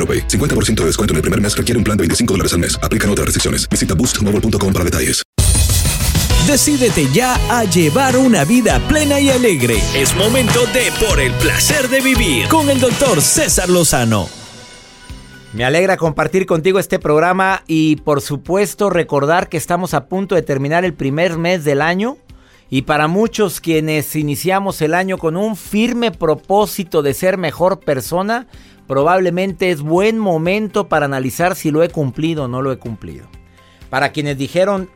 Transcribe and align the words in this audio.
AroPay. 0.00 0.26
50% 0.28 0.80
de 0.80 0.86
descuento 0.86 1.12
en 1.12 1.16
el 1.16 1.22
primer 1.22 1.40
mes 1.42 1.54
requiere 1.54 1.76
un 1.76 1.84
plan 1.84 1.98
de 1.98 2.02
25 2.02 2.34
dólares 2.34 2.54
al 2.54 2.60
mes. 2.60 2.80
Aplican 2.82 3.10
otras 3.10 3.26
restricciones. 3.26 3.68
Visita 3.68 3.94
boostmobile.com 3.94 4.72
para 4.72 4.84
detalles. 4.84 5.22
Decídete 6.46 7.06
ya 7.12 7.36
a 7.48 7.64
llevar 7.64 8.16
una 8.16 8.44
vida 8.44 8.80
plena 8.88 9.20
y 9.20 9.30
alegre. 9.30 9.76
Es 9.94 10.16
momento 10.16 10.66
de 10.72 10.90
Por 10.98 11.20
el 11.20 11.32
placer 11.34 11.88
de 11.88 12.00
vivir 12.00 12.48
con 12.48 12.68
el 12.70 12.80
doctor 12.80 13.20
César 13.20 13.68
Lozano. 13.68 14.28
Me 15.52 15.64
alegra 15.64 15.96
compartir 15.96 16.46
contigo 16.46 16.78
este 16.78 16.98
programa 16.98 17.62
y 17.66 17.96
por 17.96 18.20
supuesto 18.20 18.88
recordar 18.88 19.48
que 19.48 19.58
estamos 19.58 19.94
a 19.94 20.06
punto 20.06 20.34
de 20.34 20.42
terminar 20.42 20.84
el 20.84 20.94
primer 20.94 21.38
mes 21.38 21.64
del 21.64 21.82
año 21.82 22.16
y 22.68 22.82
para 22.82 23.08
muchos 23.08 23.60
quienes 23.60 24.14
iniciamos 24.16 24.80
el 24.80 24.94
año 24.94 25.18
con 25.18 25.36
un 25.36 25.56
firme 25.56 26.12
propósito 26.12 27.02
de 27.02 27.14
ser 27.14 27.36
mejor 27.36 27.80
persona, 27.80 28.46
probablemente 28.90 29.70
es 29.70 29.82
buen 29.82 30.18
momento 30.18 30.88
para 30.88 31.06
analizar 31.06 31.54
si 31.54 31.70
lo 31.70 31.84
he 31.84 31.90
cumplido 31.90 32.46
o 32.46 32.48
no 32.48 32.60
lo 32.60 32.72
he 32.72 32.78
cumplido. 32.78 33.28
Para 33.88 34.10
quienes 34.10 34.36
dijeron 34.36 34.90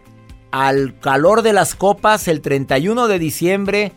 al 0.51 0.99
calor 0.99 1.43
de 1.43 1.53
las 1.53 1.77
copas 1.77 2.27
el 2.27 2.41
31 2.41 3.07
de 3.07 3.21
diciembre 3.21 3.93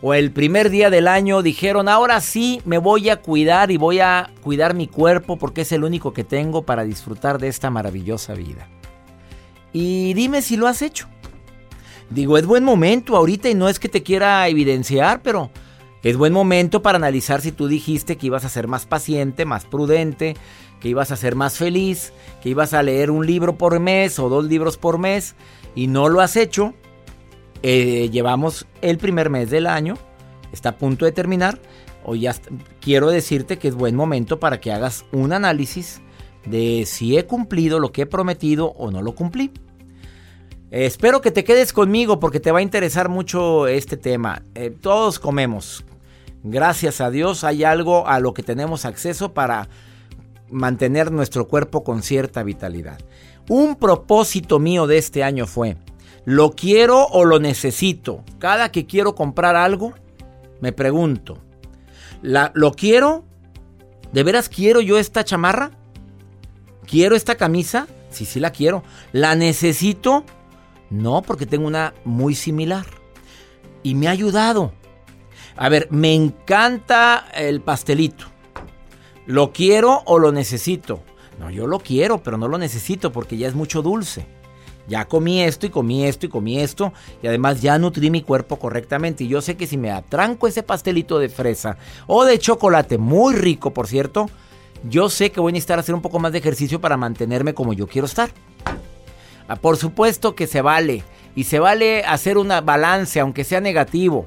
o 0.00 0.14
el 0.14 0.32
primer 0.32 0.70
día 0.70 0.88
del 0.88 1.06
año, 1.06 1.42
dijeron 1.42 1.90
ahora 1.90 2.22
sí 2.22 2.62
me 2.64 2.78
voy 2.78 3.10
a 3.10 3.20
cuidar 3.20 3.70
y 3.70 3.76
voy 3.76 4.00
a 4.00 4.30
cuidar 4.42 4.72
mi 4.72 4.86
cuerpo 4.86 5.36
porque 5.36 5.60
es 5.60 5.72
el 5.72 5.84
único 5.84 6.14
que 6.14 6.24
tengo 6.24 6.62
para 6.62 6.84
disfrutar 6.84 7.38
de 7.38 7.48
esta 7.48 7.68
maravillosa 7.68 8.32
vida. 8.32 8.70
Y 9.70 10.14
dime 10.14 10.40
si 10.40 10.56
lo 10.56 10.66
has 10.66 10.80
hecho. 10.80 11.08
Digo, 12.08 12.38
es 12.38 12.46
buen 12.46 12.64
momento 12.64 13.18
ahorita 13.18 13.50
y 13.50 13.54
no 13.54 13.68
es 13.68 13.78
que 13.78 13.90
te 13.90 14.02
quiera 14.02 14.48
evidenciar, 14.48 15.20
pero 15.20 15.50
es 16.02 16.16
buen 16.16 16.32
momento 16.32 16.82
para 16.82 16.96
analizar 16.96 17.40
si 17.40 17.52
tú 17.52 17.68
dijiste 17.68 18.16
que 18.16 18.26
ibas 18.26 18.44
a 18.44 18.48
ser 18.48 18.66
más 18.66 18.86
paciente, 18.86 19.44
más 19.44 19.64
prudente, 19.64 20.36
que 20.80 20.88
ibas 20.88 21.12
a 21.12 21.16
ser 21.16 21.36
más 21.36 21.56
feliz, 21.56 22.12
que 22.42 22.48
ibas 22.48 22.74
a 22.74 22.82
leer 22.82 23.10
un 23.12 23.24
libro 23.24 23.56
por 23.56 23.78
mes 23.78 24.18
o 24.18 24.28
dos 24.28 24.44
libros 24.46 24.76
por 24.76 24.98
mes 24.98 25.36
y 25.76 25.86
no 25.86 26.08
lo 26.08 26.20
has 26.20 26.36
hecho. 26.36 26.74
Eh, 27.62 28.10
llevamos 28.10 28.66
el 28.80 28.98
primer 28.98 29.30
mes 29.30 29.48
del 29.48 29.68
año, 29.68 29.96
está 30.52 30.70
a 30.70 30.76
punto 30.78 31.04
de 31.04 31.12
terminar. 31.12 31.60
Hoy 32.04 32.22
ya 32.22 32.34
quiero 32.80 33.10
decirte 33.10 33.58
que 33.58 33.68
es 33.68 33.76
buen 33.76 33.94
momento 33.94 34.40
para 34.40 34.60
que 34.60 34.72
hagas 34.72 35.04
un 35.12 35.32
análisis 35.32 36.00
de 36.46 36.82
si 36.84 37.16
he 37.16 37.26
cumplido 37.26 37.78
lo 37.78 37.92
que 37.92 38.02
he 38.02 38.06
prometido 38.06 38.72
o 38.72 38.90
no 38.90 39.02
lo 39.02 39.14
cumplí. 39.14 39.52
Espero 40.72 41.20
que 41.20 41.30
te 41.30 41.44
quedes 41.44 41.72
conmigo 41.72 42.18
porque 42.18 42.40
te 42.40 42.50
va 42.50 42.58
a 42.58 42.62
interesar 42.62 43.08
mucho 43.08 43.68
este 43.68 43.96
tema. 43.96 44.42
Eh, 44.56 44.70
todos 44.70 45.20
comemos. 45.20 45.84
Gracias 46.44 47.00
a 47.00 47.10
Dios 47.10 47.44
hay 47.44 47.64
algo 47.64 48.06
a 48.08 48.18
lo 48.18 48.34
que 48.34 48.42
tenemos 48.42 48.84
acceso 48.84 49.32
para 49.32 49.68
mantener 50.50 51.12
nuestro 51.12 51.48
cuerpo 51.48 51.84
con 51.84 52.02
cierta 52.02 52.42
vitalidad. 52.42 52.98
Un 53.48 53.76
propósito 53.76 54.58
mío 54.58 54.86
de 54.86 54.98
este 54.98 55.22
año 55.22 55.46
fue, 55.46 55.76
¿lo 56.24 56.52
quiero 56.52 57.06
o 57.06 57.24
lo 57.24 57.38
necesito? 57.38 58.24
Cada 58.38 58.70
que 58.70 58.86
quiero 58.86 59.14
comprar 59.14 59.56
algo, 59.56 59.94
me 60.60 60.72
pregunto, 60.72 61.38
¿lo 62.22 62.72
quiero? 62.72 63.24
¿De 64.12 64.22
veras 64.22 64.48
quiero 64.48 64.80
yo 64.80 64.98
esta 64.98 65.24
chamarra? 65.24 65.70
¿Quiero 66.86 67.16
esta 67.16 67.36
camisa? 67.36 67.86
Sí, 68.10 68.26
sí 68.26 68.40
la 68.40 68.50
quiero. 68.50 68.82
¿La 69.12 69.34
necesito? 69.34 70.24
No, 70.90 71.22
porque 71.22 71.46
tengo 71.46 71.66
una 71.66 71.94
muy 72.04 72.34
similar. 72.34 72.84
Y 73.82 73.94
me 73.94 74.08
ha 74.08 74.10
ayudado. 74.10 74.72
A 75.56 75.68
ver, 75.68 75.88
me 75.90 76.14
encanta 76.14 77.26
el 77.34 77.60
pastelito. 77.60 78.26
¿Lo 79.26 79.52
quiero 79.52 80.02
o 80.06 80.18
lo 80.18 80.32
necesito? 80.32 81.02
No, 81.38 81.50
yo 81.50 81.66
lo 81.66 81.78
quiero, 81.78 82.22
pero 82.22 82.36
no 82.36 82.48
lo 82.48 82.58
necesito 82.58 83.12
porque 83.12 83.36
ya 83.36 83.48
es 83.48 83.54
mucho 83.54 83.82
dulce. 83.82 84.26
Ya 84.88 85.06
comí 85.06 85.42
esto 85.42 85.66
y 85.66 85.70
comí 85.70 86.04
esto 86.04 86.26
y 86.26 86.28
comí 86.28 86.58
esto 86.58 86.92
y 87.22 87.28
además 87.28 87.62
ya 87.62 87.78
nutrí 87.78 88.10
mi 88.10 88.22
cuerpo 88.22 88.58
correctamente. 88.58 89.24
Y 89.24 89.28
yo 89.28 89.40
sé 89.40 89.56
que 89.56 89.66
si 89.66 89.76
me 89.76 89.92
atranco 89.92 90.48
ese 90.48 90.62
pastelito 90.62 91.18
de 91.18 91.28
fresa 91.28 91.76
o 92.06 92.24
de 92.24 92.38
chocolate, 92.38 92.98
muy 92.98 93.34
rico 93.34 93.72
por 93.72 93.86
cierto, 93.86 94.28
yo 94.88 95.08
sé 95.08 95.30
que 95.30 95.40
voy 95.40 95.50
a 95.50 95.54
necesitar 95.54 95.78
hacer 95.78 95.94
un 95.94 96.02
poco 96.02 96.18
más 96.18 96.32
de 96.32 96.38
ejercicio 96.38 96.80
para 96.80 96.96
mantenerme 96.96 97.54
como 97.54 97.72
yo 97.72 97.86
quiero 97.86 98.06
estar. 98.06 98.30
Ah, 99.46 99.56
por 99.56 99.76
supuesto 99.76 100.34
que 100.34 100.46
se 100.46 100.62
vale. 100.62 101.04
Y 101.34 101.44
se 101.44 101.60
vale 101.60 102.04
hacer 102.04 102.36
una 102.36 102.60
balance, 102.60 103.20
aunque 103.20 103.44
sea 103.44 103.60
negativo. 103.60 104.26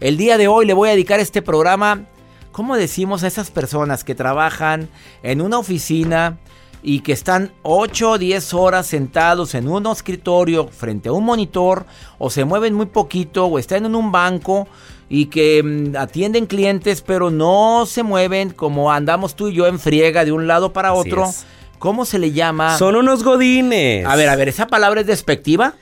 El 0.00 0.16
día 0.16 0.38
de 0.38 0.48
hoy 0.48 0.64
le 0.64 0.72
voy 0.72 0.88
a 0.88 0.92
dedicar 0.92 1.20
este 1.20 1.42
programa, 1.42 2.06
¿cómo 2.52 2.74
decimos 2.76 3.22
a 3.22 3.26
esas 3.26 3.50
personas 3.50 4.02
que 4.02 4.14
trabajan 4.14 4.88
en 5.22 5.42
una 5.42 5.58
oficina 5.58 6.38
y 6.82 7.00
que 7.00 7.12
están 7.12 7.52
8 7.64 8.12
o 8.12 8.18
10 8.18 8.54
horas 8.54 8.86
sentados 8.86 9.54
en 9.54 9.68
un 9.68 9.86
escritorio 9.86 10.68
frente 10.68 11.10
a 11.10 11.12
un 11.12 11.24
monitor 11.24 11.84
o 12.18 12.30
se 12.30 12.46
mueven 12.46 12.72
muy 12.72 12.86
poquito 12.86 13.44
o 13.44 13.58
están 13.58 13.84
en 13.84 13.94
un 13.94 14.10
banco 14.10 14.66
y 15.10 15.26
que 15.26 15.62
mm, 15.62 15.94
atienden 15.98 16.46
clientes 16.46 17.02
pero 17.02 17.30
no 17.30 17.84
se 17.84 18.02
mueven 18.02 18.50
como 18.50 18.90
andamos 18.90 19.36
tú 19.36 19.48
y 19.48 19.54
yo 19.54 19.66
en 19.66 19.78
friega 19.78 20.24
de 20.24 20.32
un 20.32 20.46
lado 20.46 20.72
para 20.72 20.94
otro? 20.94 21.30
¿Cómo 21.78 22.06
se 22.06 22.18
le 22.18 22.32
llama? 22.32 22.78
Son 22.78 22.96
unos 22.96 23.22
godines. 23.22 24.06
A 24.06 24.16
ver, 24.16 24.30
a 24.30 24.36
ver, 24.36 24.48
¿esa 24.48 24.66
palabra 24.66 25.02
es 25.02 25.06
despectiva? 25.06 25.74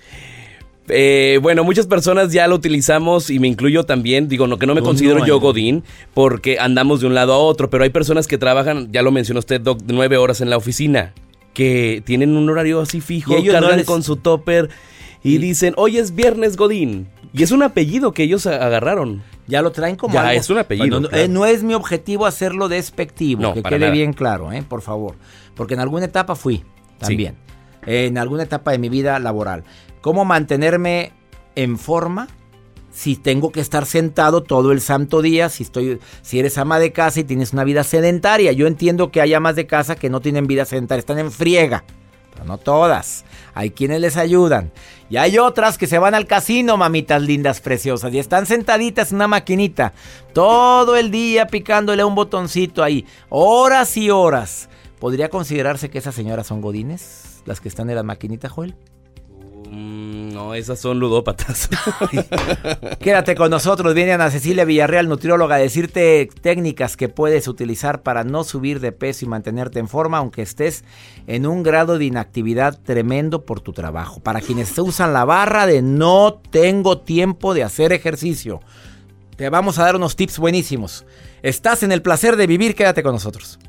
Eh, 0.89 1.39
bueno, 1.43 1.65
muchas 1.65 1.87
personas 1.87 2.33
ya 2.33 2.47
lo 2.47 2.55
utilizamos 2.55 3.31
y 3.31 3.39
me 3.39 3.49
incluyo 3.49 3.85
también. 3.85 4.29
Digo, 4.29 4.47
no 4.47 4.59
que 4.59 4.67
no 4.67 4.75
me 4.75 4.83
considero 4.83 5.25
yo 5.27 5.41
Godín 5.41 5.85
porque 6.15 6.59
andamos 6.59 7.01
de 7.01 7.07
un 7.07 7.15
lado 7.15 7.33
a 7.33 7.39
otro, 7.39 7.71
pero 7.71 7.85
hay 7.85 7.91
personas 7.91 8.27
que 8.27 8.39
trabajan, 8.39 8.91
ya 8.93 9.03
lo 9.03 9.13
mencionó 9.13 9.41
usted, 9.41 9.61
Doc, 9.61 9.81
nueve 9.87 10.17
horas 10.17 10.41
en 10.41 10.51
la 10.51 10.57
oficina, 10.57 11.13
que 11.55 12.03
tienen 12.05 12.37
un 12.37 12.49
horario 12.49 12.81
así 12.81 13.01
fijo, 13.01 13.39
y 13.39 13.47
cargan 13.47 13.85
con 13.85 14.03
su 14.03 14.17
topper 14.17 14.71
y, 15.23 15.39
dicen, 15.39 15.75
hoy 15.77 15.99
es 15.99 16.15
viernes 16.15 16.57
Godín. 16.57 17.09
Y 17.33 17.43
es 17.43 17.51
un 17.51 17.63
apellido 17.63 18.13
que 18.13 18.23
ellos 18.23 18.47
agarraron. 18.47 19.23
Ya 19.47 19.63
lo 19.63 19.73
traen 19.73 19.97
como 19.97 20.15
ya, 20.15 20.35
es 20.35 20.49
un 20.51 20.59
apellido. 20.59 21.11
Eh, 21.13 21.29
no 21.29 21.47
es 21.47 21.63
mi 21.63 21.75
objetivo 21.75 22.27
hacerlo 22.27 22.69
despectivo, 22.69 23.55
que 23.55 23.63
quede 23.63 23.91
bien 23.91 24.13
claro, 24.13 24.53
¿eh? 24.53 24.63
por 24.67 24.83
favor. 24.83 25.17
Porque 25.55 25.75
en 25.75 25.81
alguna 25.81 26.05
etapa 26.05 26.35
fui 26.35 26.65
también. 26.99 27.37
En 27.87 28.19
alguna 28.19 28.43
etapa 28.43 28.73
de 28.73 28.79
mi 28.79 28.89
vida 28.89 29.19
laboral. 29.19 29.65
¿Cómo 30.09 30.25
mantenerme 30.25 31.13
en 31.55 31.77
forma? 31.77 32.29
Si 32.91 33.15
tengo 33.15 33.53
que 33.53 33.61
estar 33.61 33.85
sentado 33.85 34.43
todo 34.43 34.73
el 34.73 34.81
santo 34.81 35.21
día, 35.21 35.51
si 35.51 35.65
estoy, 35.65 36.01
si 36.23 36.39
eres 36.39 36.57
ama 36.57 36.79
de 36.79 36.93
casa 36.93 37.21
y 37.21 37.25
tienes 37.25 37.53
una 37.53 37.63
vida 37.63 37.85
sedentaria. 37.85 38.53
Yo 38.53 38.67
entiendo 38.67 39.11
que 39.11 39.21
hay 39.21 39.35
amas 39.35 39.55
de 39.55 39.67
casa 39.67 39.97
que 39.97 40.09
no 40.09 40.23
tienen 40.23 40.47
vida 40.47 40.65
sedentaria, 40.65 41.01
están 41.01 41.19
en 41.19 41.31
friega. 41.31 41.85
no 42.47 42.57
todas. 42.57 43.27
Hay 43.53 43.69
quienes 43.69 44.01
les 44.01 44.17
ayudan. 44.17 44.73
Y 45.11 45.19
hay 45.19 45.37
otras 45.37 45.77
que 45.77 45.87
se 45.87 45.99
van 45.99 46.15
al 46.15 46.27
casino, 46.27 46.79
mamitas 46.79 47.21
lindas, 47.21 47.61
preciosas, 47.61 48.11
y 48.15 48.19
están 48.19 48.47
sentaditas 48.47 49.11
en 49.11 49.17
una 49.17 49.29
maquinita, 49.29 49.93
todo 50.33 50.97
el 50.97 51.11
día 51.11 51.49
picándole 51.49 52.03
un 52.03 52.15
botoncito 52.15 52.83
ahí, 52.83 53.05
horas 53.29 53.95
y 53.99 54.09
horas. 54.09 54.71
¿Podría 55.01 55.29
considerarse 55.29 55.91
que 55.91 55.99
esas 55.99 56.15
señoras 56.15 56.47
son 56.47 56.63
godines? 56.63 57.43
Las 57.45 57.61
que 57.61 57.69
están 57.69 57.91
en 57.91 57.97
la 57.97 58.03
maquinita, 58.03 58.49
Joel. 58.49 58.75
Mm, 59.79 60.33
no, 60.33 60.55
esas 60.55 60.81
son 60.81 60.99
ludópatas. 60.99 61.69
Quédate 63.01 63.37
con 63.37 63.51
nosotros. 63.51 63.95
Viene 63.95 64.13
Ana 64.13 64.31
Cecilia 64.31 64.65
Villarreal, 64.65 65.09
nutrióloga, 65.09 65.55
a 65.55 65.59
decirte 65.59 66.29
técnicas 66.41 66.97
que 66.97 67.09
puedes 67.09 67.47
utilizar 67.47 68.03
para 68.03 68.25
no 68.25 68.43
subir 68.43 68.81
de 68.81 68.91
peso 68.91 69.25
y 69.25 69.29
mantenerte 69.29 69.79
en 69.79 69.89
forma, 69.89 70.19
aunque 70.19 70.43
estés 70.43 70.83
en 71.29 71.47
un 71.47 71.63
grado 71.63 71.97
de 71.97 72.07
inactividad 72.07 72.77
tremendo 72.83 73.45
por 73.45 73.61
tu 73.61 73.73
trabajo. 73.73 74.21
Para 74.21 74.41
quienes 74.41 74.77
usan 74.77 75.13
la 75.13 75.25
barra 75.25 75.67
de 75.67 75.81
no 75.81 76.41
tengo 76.51 76.99
tiempo 76.99 77.55
de 77.55 77.63
hacer 77.63 77.93
ejercicio. 77.93 78.61
Te 79.37 79.49
vamos 79.49 79.79
a 79.79 79.85
dar 79.85 79.95
unos 79.95 80.17
tips 80.17 80.39
buenísimos. 80.39 81.07
Estás 81.43 81.85
en 81.85 81.93
el 81.93 82.03
placer 82.03 82.35
de 82.35 82.49
vivir, 82.49 82.75
quédate 82.75 83.05
con 83.05 83.13
nosotros. 83.13 83.61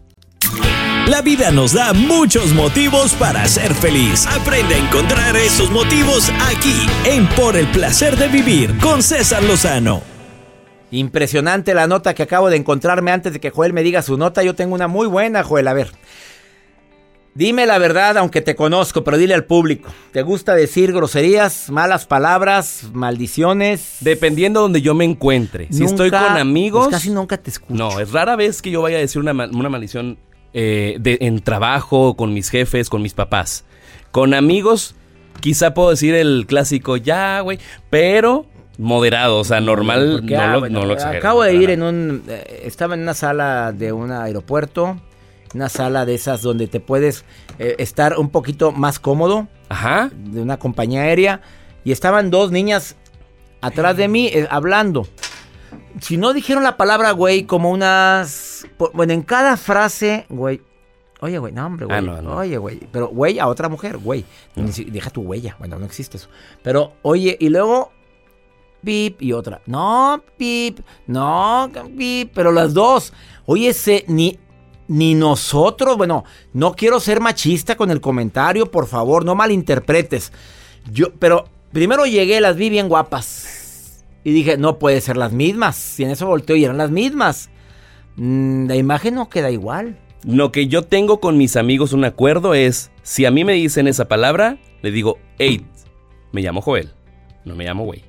La 1.10 1.24
vida 1.24 1.50
nos 1.50 1.74
da 1.74 1.92
muchos 1.92 2.54
motivos 2.54 3.16
para 3.16 3.48
ser 3.48 3.74
feliz. 3.74 4.28
Aprende 4.28 4.76
a 4.76 4.78
encontrar 4.78 5.36
esos 5.36 5.72
motivos 5.72 6.32
aquí, 6.40 6.86
en 7.04 7.28
Por 7.30 7.58
el 7.58 7.66
placer 7.72 8.16
de 8.16 8.28
vivir 8.28 8.78
con 8.78 9.02
César 9.02 9.42
Lozano. 9.44 10.04
Impresionante 10.92 11.74
la 11.74 11.88
nota 11.88 12.14
que 12.14 12.22
acabo 12.22 12.52
de 12.52 12.58
encontrarme 12.58 13.10
antes 13.10 13.34
de 13.34 13.40
que 13.40 13.50
Joel 13.50 13.74
me 13.74 13.82
diga 13.82 14.04
su 14.04 14.18
nota. 14.18 14.44
Yo 14.44 14.54
tengo 14.54 14.76
una 14.76 14.88
muy 14.88 15.08
buena, 15.08 15.44
Joel. 15.44 15.68
A 15.68 15.74
ver. 15.74 15.90
Dime 17.34 17.66
la 17.66 17.80
verdad, 17.80 18.16
aunque 18.20 18.42
te 18.42 18.56
conozco, 18.56 19.04
pero 19.04 19.18
dile 19.18 19.34
al 19.34 19.46
público. 19.46 19.90
¿Te 20.12 20.22
gusta 20.22 20.54
decir 20.54 20.94
groserías, 20.94 21.72
malas 21.72 22.06
palabras, 22.06 22.84
maldiciones? 22.94 23.98
Dependiendo 24.02 24.62
donde 24.62 24.84
yo 24.84 24.94
me 24.94 25.06
encuentre. 25.06 25.70
Si 25.72 25.84
estoy 25.84 26.12
con 26.12 26.38
amigos. 26.38 26.86
Pues 26.86 26.98
casi 26.98 27.10
nunca 27.10 27.38
te 27.38 27.50
escucho. 27.50 27.74
No, 27.74 28.00
es 28.00 28.12
rara 28.12 28.36
vez 28.36 28.62
que 28.62 28.70
yo 28.70 28.84
vaya 28.84 28.98
a 28.98 29.00
decir 29.00 29.20
una, 29.20 29.32
una 29.32 29.70
maldición 29.70 30.20
eh, 30.54 30.98
de, 31.00 31.18
en 31.22 31.42
trabajo, 31.42 32.16
con 32.16 32.34
mis 32.34 32.50
jefes, 32.50 32.90
con 32.90 33.02
mis 33.02 33.14
papás. 33.14 33.66
Con 34.12 34.34
amigos, 34.34 34.96
quizá 35.42 35.74
puedo 35.74 35.92
decir 35.92 36.16
el 36.16 36.46
clásico, 36.48 36.98
ya, 36.98 37.42
güey, 37.42 37.60
pero 37.90 38.46
moderado, 38.78 39.40
o 39.40 39.44
sea, 39.44 39.60
normal, 39.60 40.26
no, 40.26 40.42
ah, 40.42 40.58
lo, 40.58 40.70
no 40.70 40.94
Acabo 40.94 41.44
de 41.44 41.54
ir 41.54 41.70
en 41.70 41.84
un... 41.84 42.24
Eh, 42.28 42.62
estaba 42.66 42.96
en 42.96 43.02
una 43.02 43.14
sala 43.14 43.74
de 43.74 43.92
un 43.92 44.12
aeropuerto, 44.12 45.00
una 45.54 45.70
sala 45.70 46.06
de 46.06 46.16
esas 46.16 46.42
donde 46.42 46.68
te 46.68 46.80
puedes 46.80 47.26
eh, 47.60 47.76
estar 47.78 48.18
un 48.18 48.30
poquito 48.30 48.72
más 48.72 49.00
cómodo. 49.00 49.48
Ajá. 49.68 50.10
De 50.16 50.42
una 50.42 50.58
compañía 50.58 51.02
aérea. 51.02 51.42
Y 51.84 51.92
estaban 51.92 52.32
dos 52.32 52.52
niñas 52.52 52.96
atrás 53.62 53.98
de 53.98 54.08
mí 54.08 54.32
hablando. 54.50 55.08
Si 56.02 56.18
no 56.18 56.34
dijeron 56.34 56.64
la 56.64 56.78
palabra 56.78 57.12
güey 57.12 57.44
como 57.44 57.72
unas 57.72 58.66
bueno, 58.94 59.14
en 59.14 59.22
cada 59.22 59.58
frase, 59.58 60.26
güey. 60.30 60.62
Oye, 61.22 61.38
güey, 61.38 61.52
no, 61.52 61.66
hombre, 61.66 61.86
güey. 61.86 61.98
Ah, 62.08 62.22
oye, 62.38 62.58
güey. 62.58 62.80
Pero, 62.92 63.10
güey, 63.10 63.40
a 63.40 63.48
otra 63.48 63.68
mujer, 63.68 63.98
güey. 63.98 64.24
Deja 64.56 65.10
tu 65.10 65.22
huella. 65.22 65.56
Bueno, 65.60 65.78
no 65.78 65.86
existe 65.86 66.16
eso. 66.16 66.30
Pero, 66.64 66.94
oye, 67.02 67.36
y 67.40 67.50
luego, 67.50 67.92
pip, 68.84 69.22
y 69.22 69.34
otra. 69.34 69.62
No, 69.66 70.24
pip, 70.38 70.80
no, 71.08 71.70
pip. 71.98 72.32
Pero 72.34 72.54
las 72.54 72.74
dos. 72.74 73.12
Oye, 73.46 73.74
se, 73.74 74.06
ni, 74.08 74.40
ni 74.88 75.14
nosotros, 75.14 75.98
bueno, 75.98 76.24
no 76.54 76.74
quiero 76.74 77.02
ser 77.02 77.20
machista 77.20 77.76
con 77.76 77.92
el 77.92 78.00
comentario, 78.00 78.72
por 78.72 78.88
favor, 78.88 79.26
no 79.26 79.36
malinterpretes. 79.36 80.32
Yo, 80.90 81.14
pero 81.20 81.50
primero 81.74 82.06
llegué, 82.06 82.40
las 82.40 82.56
vi 82.56 82.70
bien 82.70 82.88
guapas. 82.88 83.59
Y 84.24 84.32
dije, 84.32 84.58
no 84.58 84.80
puede 84.80 85.02
ser 85.02 85.18
las 85.18 85.32
mismas. 85.32 86.00
Y 86.00 86.04
en 86.04 86.12
eso 86.12 86.28
volteo 86.28 86.56
y 86.56 86.66
eran 86.66 86.78
las 86.78 86.92
mismas. 86.92 87.50
Mm, 88.16 88.68
la 88.68 88.76
imagen 88.76 89.16
no 89.16 89.30
queda 89.30 89.50
igual. 89.52 89.98
Lo 90.24 90.52
que 90.52 90.68
yo 90.68 90.84
tengo 90.84 91.20
con 91.22 91.38
mis 91.38 91.56
amigos 91.56 91.94
un 91.94 92.04
acuerdo 92.04 92.54
es, 92.54 92.92
si 93.04 93.26
a 93.26 93.32
mí 93.32 93.46
me 93.46 93.54
dicen 93.54 93.88
esa 93.88 94.10
palabra, 94.10 94.58
le 94.82 94.92
digo, 94.92 95.18
hey, 95.38 95.66
me 96.34 96.42
llamo 96.42 96.62
Joel, 96.62 96.92
no 97.46 97.56
me 97.56 97.64
llamo 97.64 97.86
güey. 97.86 98.04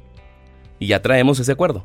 Y 0.81 0.89
ya 0.89 1.03
traemos 1.03 1.39
ese 1.39 1.53
acuerdo. 1.53 1.85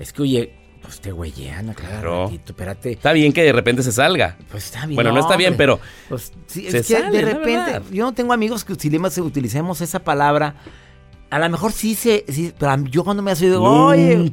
Es 0.00 0.12
que, 0.12 0.22
oye, 0.22 0.54
pues 0.82 1.00
te 1.00 1.12
güeyean, 1.12 1.74
claro. 1.74 2.28
espérate. 2.28 2.92
Está 2.92 3.12
bien 3.12 3.32
que 3.32 3.44
de 3.44 3.52
repente 3.52 3.84
se 3.84 3.92
salga. 3.92 4.36
Pues 4.50 4.64
está 4.64 4.84
bien. 4.86 4.96
Bueno, 4.96 5.12
no, 5.12 5.20
está 5.20 5.36
bien, 5.36 5.56
pero. 5.56 5.78
Pues 6.08 6.32
es 6.56 6.86
que 6.86 7.02
de 7.02 7.22
repente. 7.22 7.80
Yo 7.92 8.04
no 8.04 8.12
tengo 8.12 8.32
amigos 8.32 8.64
que 8.64 8.72
utilicemos 8.72 9.80
esa 9.80 10.00
palabra 10.00 10.56
a 11.32 11.38
lo 11.38 11.48
mejor 11.48 11.72
sí 11.72 11.94
se. 11.94 12.26
Sí, 12.28 12.52
pero 12.58 12.76
yo 12.90 13.04
cuando 13.04 13.22
me 13.22 13.30
ha 13.30 13.34
sido. 13.34 13.62
Oye, 13.62 14.30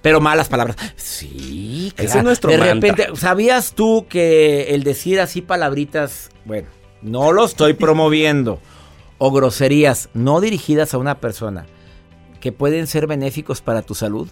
pero 0.00 0.20
malas 0.20 0.48
palabras. 0.48 0.76
Sí, 0.94 1.92
claro. 1.96 2.08
Ese 2.08 2.18
es 2.18 2.24
nuestro 2.24 2.50
De 2.52 2.58
repente, 2.58 3.08
¿sabías 3.16 3.72
tú 3.72 4.06
que 4.08 4.72
el 4.72 4.84
decir 4.84 5.18
así 5.18 5.42
palabritas. 5.42 6.30
Bueno, 6.44 6.68
no 7.02 7.32
lo 7.32 7.44
estoy 7.44 7.74
promoviendo. 7.74 8.60
o 9.18 9.32
groserías 9.32 10.10
no 10.14 10.40
dirigidas 10.40 10.94
a 10.94 10.98
una 10.98 11.18
persona 11.18 11.66
que 12.40 12.52
pueden 12.52 12.86
ser 12.86 13.08
benéficos 13.08 13.60
para 13.60 13.82
tu 13.82 13.96
salud? 13.96 14.28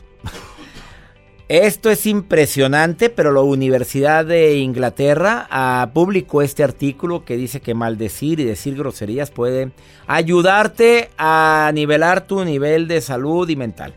Esto 1.51 1.91
es 1.91 2.07
impresionante, 2.07 3.11
pero 3.11 3.33
la 3.33 3.41
Universidad 3.41 4.25
de 4.25 4.59
Inglaterra 4.59 5.91
publicó 5.93 6.43
este 6.43 6.63
artículo 6.63 7.25
que 7.25 7.37
dice 7.37 7.61
que 7.61 7.75
maldecir 7.75 8.39
y 8.39 8.45
decir 8.45 8.77
groserías 8.77 9.33
puede 9.33 9.73
ayudarte 10.07 11.11
a 11.19 11.73
nivelar 11.75 12.25
tu 12.29 12.45
nivel 12.45 12.87
de 12.87 13.01
salud 13.01 13.49
y 13.49 13.57
mental. 13.57 13.97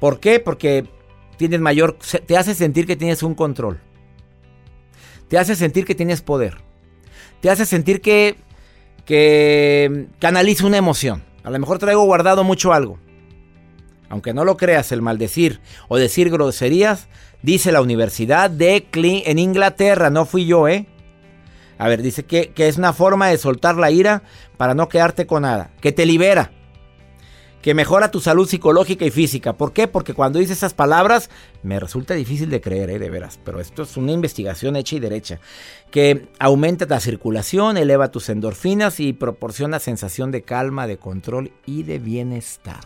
¿Por 0.00 0.18
qué? 0.18 0.40
Porque 0.40 0.86
tienes 1.36 1.60
mayor, 1.60 1.98
te 2.24 2.38
hace 2.38 2.54
sentir 2.54 2.86
que 2.86 2.96
tienes 2.96 3.22
un 3.22 3.34
control. 3.34 3.78
Te 5.28 5.36
hace 5.36 5.56
sentir 5.56 5.84
que 5.84 5.94
tienes 5.94 6.22
poder. 6.22 6.56
Te 7.42 7.50
hace 7.50 7.66
sentir 7.66 8.00
que, 8.00 8.36
que 9.04 10.06
canaliza 10.20 10.64
una 10.64 10.78
emoción. 10.78 11.22
A 11.44 11.50
lo 11.50 11.58
mejor 11.58 11.76
traigo 11.76 12.06
guardado 12.06 12.44
mucho 12.44 12.72
algo. 12.72 12.98
Aunque 14.08 14.34
no 14.34 14.44
lo 14.44 14.56
creas, 14.56 14.92
el 14.92 15.02
maldecir 15.02 15.60
o 15.88 15.96
decir 15.96 16.30
groserías, 16.30 17.08
dice 17.42 17.72
la 17.72 17.82
Universidad 17.82 18.50
de 18.50 18.86
Clean 18.90 19.22
en 19.26 19.38
Inglaterra, 19.38 20.10
no 20.10 20.26
fui 20.26 20.46
yo, 20.46 20.68
¿eh? 20.68 20.86
A 21.78 21.88
ver, 21.88 22.02
dice 22.02 22.24
que, 22.24 22.52
que 22.52 22.68
es 22.68 22.78
una 22.78 22.92
forma 22.92 23.28
de 23.28 23.38
soltar 23.38 23.76
la 23.76 23.90
ira 23.90 24.22
para 24.56 24.74
no 24.74 24.88
quedarte 24.88 25.26
con 25.26 25.42
nada, 25.42 25.70
que 25.80 25.92
te 25.92 26.06
libera 26.06 26.52
que 27.66 27.74
mejora 27.74 28.12
tu 28.12 28.20
salud 28.20 28.46
psicológica 28.48 29.04
y 29.04 29.10
física. 29.10 29.54
¿Por 29.54 29.72
qué? 29.72 29.88
Porque 29.88 30.14
cuando 30.14 30.38
dices 30.38 30.58
esas 30.58 30.72
palabras, 30.72 31.30
me 31.64 31.80
resulta 31.80 32.14
difícil 32.14 32.48
de 32.48 32.60
creer, 32.60 32.90
¿eh? 32.90 33.00
de 33.00 33.10
veras, 33.10 33.40
pero 33.44 33.58
esto 33.58 33.82
es 33.82 33.96
una 33.96 34.12
investigación 34.12 34.76
hecha 34.76 34.94
y 34.94 35.00
derecha, 35.00 35.40
que 35.90 36.28
aumenta 36.38 36.86
la 36.86 37.00
circulación, 37.00 37.76
eleva 37.76 38.12
tus 38.12 38.28
endorfinas 38.28 39.00
y 39.00 39.14
proporciona 39.14 39.80
sensación 39.80 40.30
de 40.30 40.42
calma, 40.42 40.86
de 40.86 40.98
control 40.98 41.50
y 41.66 41.82
de 41.82 41.98
bienestar. 41.98 42.84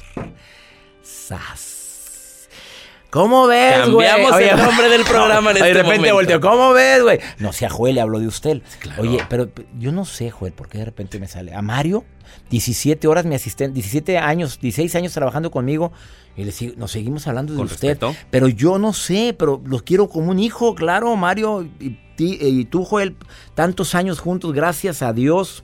¡Sas! 1.11 2.49
¿Cómo 3.11 3.49
ves, 3.49 3.89
güey? 3.91 4.07
Cambiamos 4.07 4.41
el 4.41 4.57
nombre 4.57 4.89
del 4.89 5.03
programa 5.09 5.51
en 5.51 5.57
este 5.57 5.69
De 5.69 5.75
repente 5.75 5.97
momento. 6.13 6.15
volteó, 6.15 6.41
¿cómo 6.41 6.73
ves, 6.73 7.03
güey? 7.03 7.19
No 7.39 7.53
sé, 7.53 7.67
a 7.67 7.71
Joel 7.71 7.97
le 7.97 8.01
habló 8.01 8.21
de 8.21 8.29
usted. 8.29 8.63
Oye, 8.99 9.25
pero 9.29 9.51
yo 9.79 9.91
no 9.91 10.05
sé, 10.05 10.31
Joel, 10.31 10.53
por 10.53 10.69
qué 10.69 10.79
de 10.79 10.85
repente 10.85 11.19
me 11.19 11.27
sale. 11.27 11.53
A 11.53 11.61
Mario, 11.61 12.05
17 12.51 13.09
horas 13.09 13.25
mi 13.25 13.35
asistente, 13.35 13.75
17 13.75 14.19
años, 14.19 14.61
16 14.61 14.95
años 14.95 15.13
trabajando 15.13 15.51
conmigo. 15.51 15.91
Y 16.37 16.45
le 16.45 16.53
sigo, 16.53 16.75
nos 16.77 16.93
seguimos 16.93 17.27
hablando 17.27 17.53
de 17.53 17.61
usted. 17.63 17.99
Pero 18.31 18.47
yo 18.47 18.79
no 18.79 18.93
sé, 18.93 19.35
pero 19.37 19.61
los 19.67 19.83
quiero 19.83 20.09
como 20.09 20.31
un 20.31 20.39
hijo, 20.39 20.77
claro, 20.77 21.17
Mario. 21.17 21.69
Y 21.81 21.99
y 22.25 22.65
tú, 22.65 22.85
Joel, 22.85 23.17
tantos 23.55 23.95
años 23.95 24.21
juntos, 24.21 24.53
gracias 24.53 25.03
a 25.03 25.13
Dios, 25.13 25.63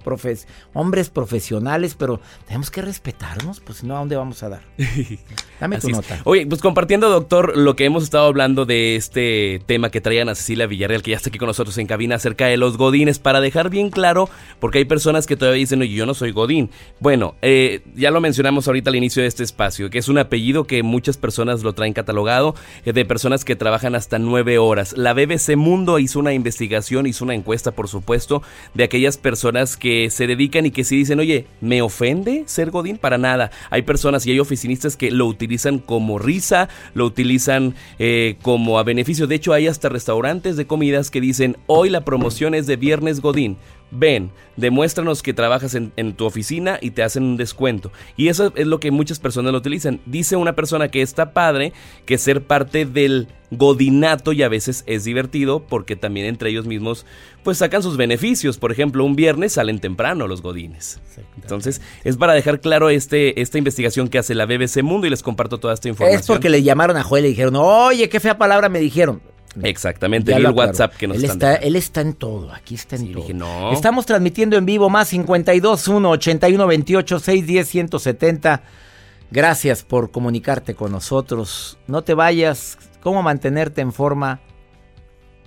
hombres 0.73 1.11
profesionales, 1.11 1.95
pero 1.99 2.21
tenemos 2.47 2.71
que 2.71 2.83
respetarnos, 2.83 3.61
pues 3.61 3.85
no, 3.85 3.97
¿a 3.97 4.01
dónde 4.01 4.17
vamos 4.17 4.43
a 4.43 4.49
dar? 4.49 4.63
Dame 5.61 5.79
tu 5.79 5.89
nota. 5.89 6.21
Oye, 6.25 6.47
pues 6.47 6.61
compartiendo, 6.61 7.09
doctor, 7.09 7.57
lo 7.57 7.77
que 7.77 7.85
hemos 7.85 8.05
estado 8.05 8.27
hablando 8.27 8.67
de 8.67 8.97
este 8.97 9.63
tema 9.67 9.91
que 9.91 10.01
traían 10.01 10.29
a 10.29 10.35
Cecilia 10.35 10.67
Villarreal, 10.67 11.03
que 11.03 11.13
ya 11.13 11.17
está 11.17 11.31
aquí 11.31 11.39
con 11.39 11.47
nosotros 11.47 11.79
en 11.79 11.87
cabina, 11.87 12.17
acerca 12.17 12.47
de 12.47 12.57
los 12.57 12.77
godines, 12.77 13.19
para 13.19 13.41
dejar 13.41 13.71
bien 13.71 13.91
claro, 13.91 14.29
porque 14.61 14.79
hay 14.79 14.85
personas 14.85 15.27
que 15.27 15.37
todavía 15.37 15.61
dicen, 15.61 15.81
oye, 15.81 15.95
yo 15.95 16.07
no 16.07 16.15
soy 16.15 16.33
godín. 16.33 16.71
Bueno, 17.01 17.35
eh, 17.43 17.81
ya 17.95 18.11
lo 18.11 18.21
mencionamos 18.21 18.67
ahorita 18.67 18.91
al 18.91 18.97
inicio 18.97 19.23
de 19.23 19.29
este 19.29 19.45
espacio, 19.45 19.89
que 19.91 19.99
es 19.99 20.09
un 20.09 20.19
apellido 20.19 20.65
que 20.65 20.83
muchas 20.83 21.17
personas 21.17 21.63
lo 21.63 21.73
traen 21.73 21.93
catalogado, 21.93 22.55
eh, 22.85 22.93
de 22.93 23.05
personas 23.05 23.45
que 23.45 23.57
trabajan 23.57 23.95
hasta 23.95 24.19
nueve 24.19 24.59
horas. 24.59 24.95
La 24.97 25.15
BBC 25.15 25.57
Mundo 25.57 25.99
hizo 25.99 26.19
una 26.19 26.35
investigación, 26.35 26.46
hizo 27.07 27.25
una 27.25 27.35
encuesta, 27.35 27.73
por 27.73 27.89
supuesto, 27.89 28.43
de 28.75 28.85
aquellas 28.85 29.17
personas 29.17 29.77
que 29.77 30.11
se 30.11 30.27
dedican 30.27 30.67
y 30.67 30.71
que 30.71 30.85
sí 30.85 30.97
dicen, 30.97 31.21
oye, 31.21 31.47
¿me 31.61 31.83
ofende 31.83 32.45
ser 32.47 32.71
Godín? 32.71 32.99
Para 32.99 33.19
nada. 33.19 33.51
Hay 33.71 33.83
personas 33.83 34.27
y 34.27 34.33
hay 34.33 34.41
oficinistas 34.41 34.97
que 34.97 35.11
lo 35.11 35.27
utilizan 35.27 35.79
como 35.79 36.19
risa, 36.19 36.69
lo 36.95 37.05
utilizan 37.05 37.75
eh, 37.99 38.37
como 38.43 38.79
a 38.79 38.83
beneficio. 38.83 39.27
De 39.27 39.35
hecho, 39.35 39.53
hay 39.53 39.67
hasta 39.67 39.89
restaurantes 39.89 40.57
de 40.57 40.67
comidas 40.67 41.11
que 41.11 41.21
dicen, 41.21 41.57
hoy 41.67 41.91
la 41.91 42.05
promoción 42.05 42.55
es 42.55 42.67
de 42.67 42.77
Viernes 42.77 43.21
Godín 43.21 43.57
ven, 43.91 44.31
demuéstranos 44.57 45.23
que 45.23 45.35
trabajas 45.35 45.75
en, 45.75 46.13
tu 46.15 46.25
oficina 46.25 46.79
y 46.81 46.91
te 46.91 47.03
hacen 47.03 47.23
un 47.23 47.37
descuento. 47.37 47.93
Y 48.17 48.29
eso 48.29 48.53
es 48.57 48.67
lo 48.67 48.81
que 48.81 48.91
muchas 48.91 49.19
personas 49.19 49.53
lo 49.53 49.59
utilizan. 49.59 50.01
Dice 50.07 50.37
una 50.37 50.55
persona 50.55 50.89
que 50.89 51.03
está 51.03 51.33
padre 51.33 51.73
que 52.05 52.19
ser 52.19 52.43
parte 52.43 52.85
del 52.87 53.29
godinato 53.53 54.33
y 54.33 54.43
a 54.43 54.49
veces 54.49 54.83
es 54.87 55.05
divertido 55.05 55.61
porque 55.61 55.95
también 55.95 56.27
entre 56.27 56.51
ellos 56.51 56.67
mismos 56.67 57.07
pues 57.45 57.59
sacan 57.59 57.83
sus 57.83 57.97
beneficios. 57.97 58.59
Por 58.59 58.73
ejemplo, 58.73 59.05
un 59.05 59.15
viernes 59.15 59.53
salen 59.53 59.79
temprano 59.79 60.27
los 60.27 60.43
godines. 60.43 61.01
Entonces 61.41 61.81
es 62.03 62.17
para 62.17 62.35
dejar 62.35 62.61
claro 62.61 62.91
este, 62.91 63.41
esta 63.41 63.59
investigación 63.59 64.09
que 64.09 64.19
hace 64.19 64.35
la 64.35 64.47
BBC 64.47 64.83
Mundo 64.83 65.07
y 65.07 65.11
les 65.11 65.23
comparto 65.23 65.59
toda 65.59 65.75
esta 65.75 65.89
información. 65.89 66.21
Es 66.21 66.27
porque 66.27 66.51
le 66.51 66.63
llamaron 66.63 66.97
a 66.97 67.03
Joel 67.03 67.25
y 67.25 67.29
le 67.29 67.29
dijeron, 67.31 67.55
oye, 67.57 68.09
qué 68.09 68.19
fea 68.19 68.37
palabra 68.37 68.69
me 68.69 68.81
dijeron. 68.81 69.21
Exactamente, 69.63 70.33
el 70.33 70.47
WhatsApp 70.49 70.95
que 70.97 71.07
nos 71.07 71.17
él 71.19 71.25
está, 71.25 71.55
Él 71.57 71.77
está 71.77 72.01
en 72.01 72.15
todo, 72.15 72.53
aquí 72.53 72.75
está 72.75 72.97
en 72.97 73.13
todo. 73.13 73.73
Estamos 73.73 74.07
transmitiendo 74.07 74.57
en 74.57 74.67
vivo 74.67 74.91
más 74.91 75.09
52 75.09 75.89
1 75.89 76.11
81 76.11 76.67
28 76.67 77.19
610 77.19 77.69
170. 77.69 78.63
Gracias 79.31 79.83
por 79.83 80.11
comunicarte 80.11 80.75
con 80.75 80.93
nosotros. 80.93 81.79
No 81.87 82.03
te 82.03 82.15
vayas. 82.15 82.79
¿Cómo 83.01 83.23
mantenerte 83.23 83.81
en 83.81 83.93
forma 83.93 84.41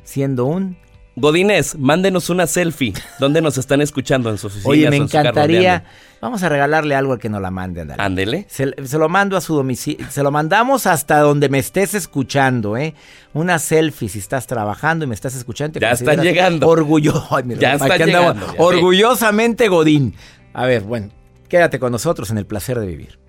siendo 0.04 0.46
un 0.46 0.78
Godínez, 1.20 1.76
mándenos 1.76 2.30
una 2.30 2.48
selfie. 2.48 2.94
¿Dónde 3.20 3.42
nos 3.42 3.58
están 3.58 3.82
escuchando? 3.82 4.30
¿En 4.30 4.38
su 4.38 4.48
oficina? 4.48 4.70
Oye, 4.70 4.90
me 4.90 4.98
encantaría. 4.98 5.84
Vamos 6.22 6.44
a 6.44 6.50
regalarle 6.50 6.96
algo 6.96 7.14
al 7.14 7.20
que 7.20 7.30
nos 7.30 7.42
la 7.42 7.52
mande. 7.52 7.88
Ándele. 7.98 8.46
Se, 8.50 8.66
lo 8.98 9.10
mando 9.10 9.38
a 9.38 9.42
su 9.42 9.56
domicilio. 9.56 10.10
Se 10.10 10.24
lo 10.24 10.32
mandamos 10.32 10.86
hasta 10.86 11.20
donde 11.20 11.50
me 11.50 11.60
estés 11.60 11.94
escuchando, 11.94 12.76
¿eh? 12.76 12.94
Una 13.34 13.60
selfie 13.60 14.10
si 14.10 14.20
estás 14.20 14.48
trabajando 14.48 15.06
y 15.06 15.08
me 15.08 15.16
estás 15.16 15.36
escuchando. 15.36 15.80
Ya 15.80 15.92
están 15.92 16.22
llegando. 16.22 16.68
Orgullo. 16.68 17.14
ya 17.58 17.78
llegando. 17.78 18.46
Orgullosamente 18.58 19.68
Godín. 19.68 20.16
A 20.54 20.66
ver, 20.66 20.82
bueno, 20.82 21.10
quédate 21.48 21.80
con 21.80 21.92
nosotros 21.92 22.32
en 22.32 22.38
el 22.38 22.46
placer 22.46 22.80
de 22.80 22.88
vivir 22.88 23.29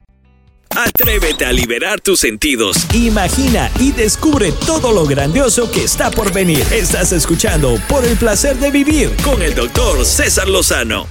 Atrévete 0.83 1.45
a 1.45 1.53
liberar 1.53 2.01
tus 2.01 2.19
sentidos. 2.21 2.87
Imagina 2.95 3.69
y 3.79 3.91
descubre 3.91 4.51
todo 4.65 4.91
lo 4.91 5.05
grandioso 5.05 5.69
que 5.69 5.83
está 5.83 6.09
por 6.09 6.33
venir. 6.33 6.65
Estás 6.73 7.11
escuchando 7.11 7.75
Por 7.87 8.03
el 8.03 8.17
placer 8.17 8.55
de 8.55 8.71
vivir 8.71 9.11
con 9.23 9.43
el 9.43 9.53
doctor 9.53 10.03
César 10.03 10.47
Lozano. 10.47 11.05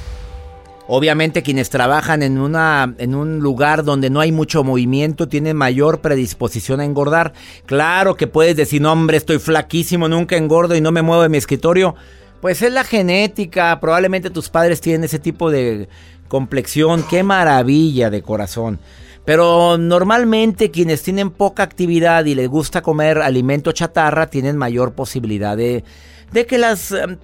Obviamente 0.88 1.44
quienes 1.44 1.70
trabajan 1.70 2.24
en, 2.24 2.38
una, 2.38 2.96
en 2.98 3.14
un 3.14 3.38
lugar 3.38 3.84
donde 3.84 4.10
no 4.10 4.18
hay 4.18 4.32
mucho 4.32 4.64
movimiento 4.64 5.28
tienen 5.28 5.56
mayor 5.56 6.00
predisposición 6.00 6.80
a 6.80 6.84
engordar. 6.84 7.32
Claro 7.64 8.16
que 8.16 8.26
puedes 8.26 8.56
decir, 8.56 8.82
no 8.82 8.90
hombre, 8.90 9.18
estoy 9.18 9.38
flaquísimo, 9.38 10.08
nunca 10.08 10.36
engordo 10.36 10.74
y 10.74 10.80
no 10.80 10.90
me 10.90 11.02
muevo 11.02 11.22
de 11.22 11.28
mi 11.28 11.38
escritorio. 11.38 11.94
Pues 12.40 12.60
es 12.62 12.72
la 12.72 12.82
genética, 12.82 13.78
probablemente 13.78 14.30
tus 14.30 14.48
padres 14.48 14.80
tienen 14.80 15.04
ese 15.04 15.20
tipo 15.20 15.48
de 15.48 15.88
complexión. 16.26 17.04
Qué 17.08 17.22
maravilla 17.22 18.10
de 18.10 18.22
corazón. 18.22 18.80
Pero 19.24 19.78
normalmente 19.78 20.70
quienes 20.70 21.02
tienen 21.02 21.30
poca 21.30 21.62
actividad 21.62 22.24
y 22.24 22.34
les 22.34 22.48
gusta 22.48 22.82
comer 22.82 23.18
alimento 23.18 23.72
chatarra 23.72 24.28
tienen 24.28 24.56
mayor 24.56 24.94
posibilidad 24.94 25.56
de, 25.56 25.84
que 26.48 26.58
las 26.58 26.92
eh, 26.92 27.18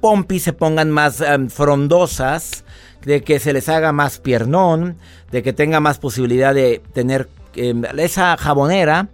pompis 0.00 0.44
se 0.44 0.52
pongan 0.52 0.90
más 0.90 1.20
em, 1.20 1.48
frondosas, 1.48 2.64
de 3.04 3.22
que 3.22 3.40
se 3.40 3.52
les 3.52 3.68
haga 3.68 3.92
más 3.92 4.18
piernón, 4.18 4.96
de 5.30 5.42
que 5.42 5.52
tenga 5.52 5.80
más 5.80 5.98
posibilidad 5.98 6.54
de 6.54 6.80
tener 6.92 7.28
em, 7.54 7.82
esa 7.98 8.36
jabonera 8.36 9.08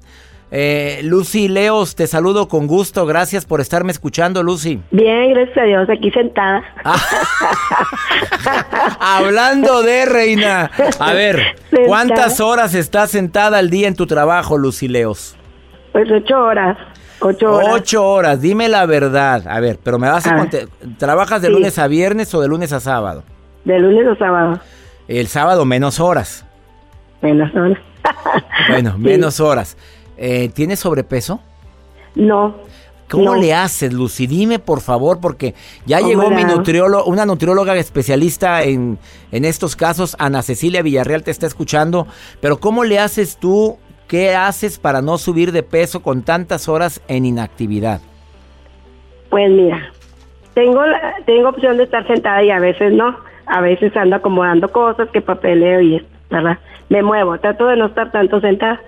eh, 0.51 1.01
Lucy 1.05 1.49
Leos, 1.49 1.95
te 1.95 2.07
saludo 2.07 2.49
con 2.49 2.67
gusto. 2.67 3.07
Gracias 3.07 3.45
por 3.45 3.61
estarme 3.61 3.93
escuchando, 3.93 4.43
Lucy. 4.43 4.81
Bien, 4.91 5.31
gracias 5.31 5.59
a 5.59 5.63
Dios, 5.63 5.91
aquí 5.91 6.11
sentada. 6.11 6.63
Hablando 9.01 9.83
de 9.83 10.07
reina. 10.07 10.71
A 10.99 11.13
ver, 11.13 11.57
¿cuántas 11.87 12.41
horas 12.41 12.75
estás 12.75 13.11
sentada 13.11 13.59
al 13.59 13.69
día 13.69 13.89
en 13.89 13.95
tu 13.95 14.07
trabajo, 14.07 14.57
Lucy 14.57 14.89
Leos? 14.89 15.37
Pues 15.93 16.11
ocho 16.11 16.41
horas. 16.41 16.79
Ocho 17.21 17.53
horas. 17.53 17.69
Ocho 17.73 18.07
horas, 18.07 18.41
dime 18.41 18.69
la 18.69 18.87
verdad. 18.87 19.47
A 19.49 19.61
ver, 19.61 19.79
pero 19.83 19.99
me 19.99 20.09
vas 20.09 20.27
a 20.27 20.37
ah. 20.37 20.49
¿Trabajas 20.99 21.43
de 21.43 21.51
lunes 21.51 21.79
a 21.79 21.89
viernes 21.89 22.33
o 22.35 22.41
de 22.41 22.49
lunes 22.49 22.73
a 22.73 22.81
sábado? 22.81 23.25
De 23.65 23.79
lunes 23.79 24.07
a 24.07 24.17
sábado. 24.17 24.61
El 25.09 25.27
sábado 25.27 25.65
menos 25.65 26.01
horas. 26.01 26.47
Menos 27.21 27.55
horas. 27.55 27.79
bueno, 28.69 28.97
menos 28.97 29.41
horas. 29.41 29.77
Eh, 30.19 30.51
¿Tienes 30.53 30.81
sobrepeso? 30.81 31.41
No. 32.15 32.57
¿Cómo 33.09 33.37
le 33.37 33.55
haces, 33.55 33.93
Lucy? 33.93 34.27
Dime, 34.27 34.59
por 34.59 34.81
favor, 34.81 35.19
porque 35.21 35.55
ya 35.87 36.01
llegó 36.01 36.29
mi 36.31 36.45
nutriólogo, 36.45 37.05
una 37.05 37.25
nutrióloga 37.25 37.75
especialista 37.77 38.63
en, 38.65 38.99
en 39.33 39.45
estos 39.47 39.77
casos, 39.77 40.15
Ana 40.19 40.43
Cecilia 40.43 40.83
Villarreal 40.83 41.25
te 41.25 41.31
está 41.31 41.47
escuchando, 41.47 42.07
pero 42.43 42.59
¿cómo 42.59 42.85
le 42.85 42.99
haces 42.99 43.39
tú? 43.39 43.79
¿Qué 44.09 44.35
haces 44.35 44.79
para 44.79 45.01
no 45.01 45.17
subir 45.17 45.53
de 45.53 45.63
peso 45.63 46.03
con 46.03 46.23
tantas 46.23 46.69
horas 46.69 47.03
en 47.09 47.25
inactividad? 47.25 48.01
Pues 49.31 49.51
mira, 49.51 49.91
tengo, 50.55 50.83
tengo 51.25 51.49
opción 51.51 51.77
de 51.79 51.85
estar 51.85 52.07
sentada 52.07 52.43
y 52.43 52.51
a 52.51 52.59
veces 52.59 52.93
no. 52.93 53.17
A 53.47 53.63
veces 53.63 53.97
ando 53.97 54.17
acomodando 54.17 54.71
cosas, 54.71 55.09
que 55.11 55.23
papeleo 55.23 55.81
y 55.81 56.07
¿verdad? 56.31 56.59
Me 56.91 57.03
muevo, 57.03 57.39
trato 57.39 57.67
de 57.67 57.77
no 57.77 57.87
estar 57.87 58.13
tanto 58.13 58.41
sentada 58.41 58.81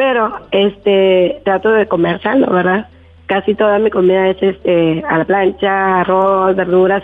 pero 0.00 0.32
este 0.50 1.42
trato 1.44 1.72
de 1.72 1.86
comer 1.86 2.22
sano, 2.22 2.46
¿verdad? 2.50 2.88
Casi 3.26 3.54
toda 3.54 3.78
mi 3.78 3.90
comida 3.90 4.28
es 4.28 4.42
este 4.42 5.04
a 5.06 5.18
la 5.18 5.26
plancha, 5.26 6.00
arroz, 6.00 6.56
verduras 6.56 7.02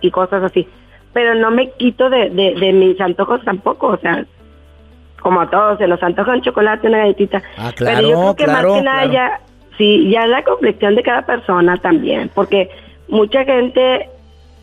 y, 0.00 0.10
cosas 0.10 0.42
así. 0.42 0.66
Pero 1.12 1.34
no 1.34 1.50
me 1.50 1.70
quito 1.72 2.08
de, 2.08 2.30
de, 2.30 2.72
mis 2.72 2.98
antojos 3.02 3.44
tampoco, 3.44 3.88
o 3.88 3.98
sea, 3.98 4.24
como 5.20 5.42
a 5.42 5.50
todos, 5.50 5.76
se 5.76 5.86
los 5.86 6.02
antojan 6.02 6.40
chocolate, 6.40 6.88
una 6.88 7.00
galletita. 7.00 7.42
Ah, 7.58 7.70
claro, 7.76 7.96
Pero 7.98 8.08
yo 8.08 8.34
creo 8.34 8.36
que 8.36 8.46
más 8.46 8.64
que 8.64 8.82
nada 8.82 9.04
ya, 9.12 9.40
sí, 9.76 10.08
ya 10.08 10.26
la 10.26 10.42
complexión 10.42 10.94
de 10.94 11.02
cada 11.02 11.26
persona 11.26 11.76
también, 11.76 12.30
porque 12.34 12.70
mucha 13.08 13.44
gente 13.44 14.08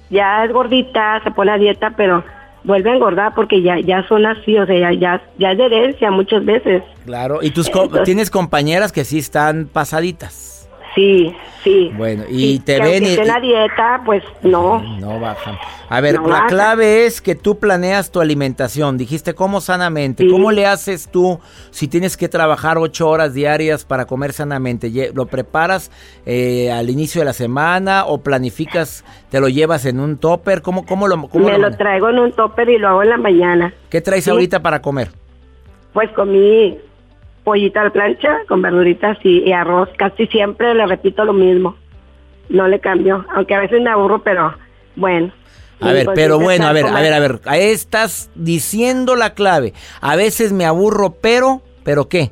ya 0.09 0.43
es 0.43 0.51
gordita, 0.51 1.21
se 1.23 1.29
pone 1.29 1.51
a 1.51 1.59
dieta, 1.59 1.93
pero 1.95 2.23
vuelve 2.65 2.91
a 2.91 2.95
engordar 2.95 3.33
porque 3.35 3.61
ya, 3.61 3.79
ya 3.79 4.07
son 4.07 4.25
así, 4.25 4.57
o 4.57 4.65
sea, 4.65 4.93
ya, 4.93 5.21
ya, 5.37 5.51
es 5.51 5.57
de 5.57 5.65
herencia 5.65 6.11
muchas 6.11 6.43
veces. 6.43 6.83
Claro, 7.05 7.39
y 7.41 7.51
tus 7.51 7.71
tienes 8.03 8.29
compañeras 8.29 8.91
que 8.91 9.05
sí 9.05 9.19
están 9.19 9.67
pasaditas. 9.71 10.64
Sí, 10.95 11.35
sí. 11.61 11.91
Bueno, 11.97 12.23
y 12.29 12.59
te 12.59 12.79
ven 12.79 13.05
y... 13.05 13.17
la 13.17 13.39
dieta, 13.41 14.01
pues 14.05 14.23
no. 14.43 14.81
No 14.97 15.19
bajan. 15.19 15.57
A 15.89 15.99
ver, 15.99 16.21
la 16.21 16.45
clave 16.47 17.05
es 17.05 17.21
que 17.21 17.35
tú 17.35 17.59
planeas 17.59 18.11
tu 18.11 18.21
alimentación. 18.21 18.97
Dijiste, 18.97 19.35
¿cómo 19.35 19.59
sanamente? 19.59 20.25
¿Cómo 20.27 20.53
le 20.53 20.65
haces 20.65 21.09
tú 21.11 21.39
si 21.71 21.89
tienes 21.89 22.15
que 22.15 22.29
trabajar 22.29 22.77
ocho 22.77 23.09
horas 23.09 23.33
diarias 23.33 23.83
para 23.83 24.05
comer 24.05 24.31
sanamente? 24.31 24.89
¿Lo 25.13 25.25
preparas 25.25 25.91
eh, 26.25 26.71
al 26.71 26.89
inicio 26.89 27.19
de 27.19 27.25
la 27.25 27.33
semana 27.33 28.05
o 28.05 28.19
planificas, 28.19 29.03
te 29.29 29.41
lo 29.41 29.49
llevas 29.49 29.85
en 29.85 29.99
un 29.99 30.17
topper? 30.17 30.61
¿Cómo, 30.61 30.85
cómo 30.85 31.09
lo 31.09 31.27
cómo 31.27 31.49
Me 31.49 31.57
lo, 31.57 31.71
traigo 31.71 32.09
en 32.09 32.19
un 32.19 32.31
topper 32.31 32.69
y 32.69 32.77
lo 32.77 32.87
hago 32.87 33.03
en 33.03 33.09
la 33.09 33.17
mañana. 33.17 33.73
¿Qué 33.89 33.99
traes 33.99 34.29
ahorita 34.29 34.61
para 34.61 34.81
comer? 34.81 35.09
Pues 35.91 36.09
comí 36.11 36.77
pollita 37.45 37.81
al 37.81 37.93
plancha 37.93 38.39
con 38.49 38.61
verduritas 38.61 39.17
y, 39.23 39.49
arroz. 39.53 39.87
Casi 39.97 40.27
siempre 40.27 40.73
le 40.73 40.85
repito 40.85 41.23
lo 41.23 41.31
mismo. 41.31 41.77
No 42.49 42.67
le 42.67 42.79
cambio, 42.81 43.25
aunque 43.33 43.55
a 43.55 43.59
veces 43.59 43.81
me 43.81 43.89
aburro, 43.89 44.21
pero 44.21 44.53
bueno. 44.97 45.31
A 45.79 45.93
ver, 45.93 46.05
pues, 46.05 46.15
pero 46.15 46.39
bueno, 46.39 46.67
a 46.67 46.73
ver, 46.73 46.85
a 46.85 47.01
ver, 47.01 47.13
a 47.13 47.19
ver, 47.19 47.39
ahí 47.45 47.63
estás 47.63 48.29
diciendo 48.35 49.15
la 49.15 49.33
clave. 49.33 49.73
A 50.01 50.15
veces 50.15 50.51
me 50.51 50.65
aburro, 50.65 51.15
pero, 51.21 51.61
¿pero 51.83 52.09
qué? 52.09 52.31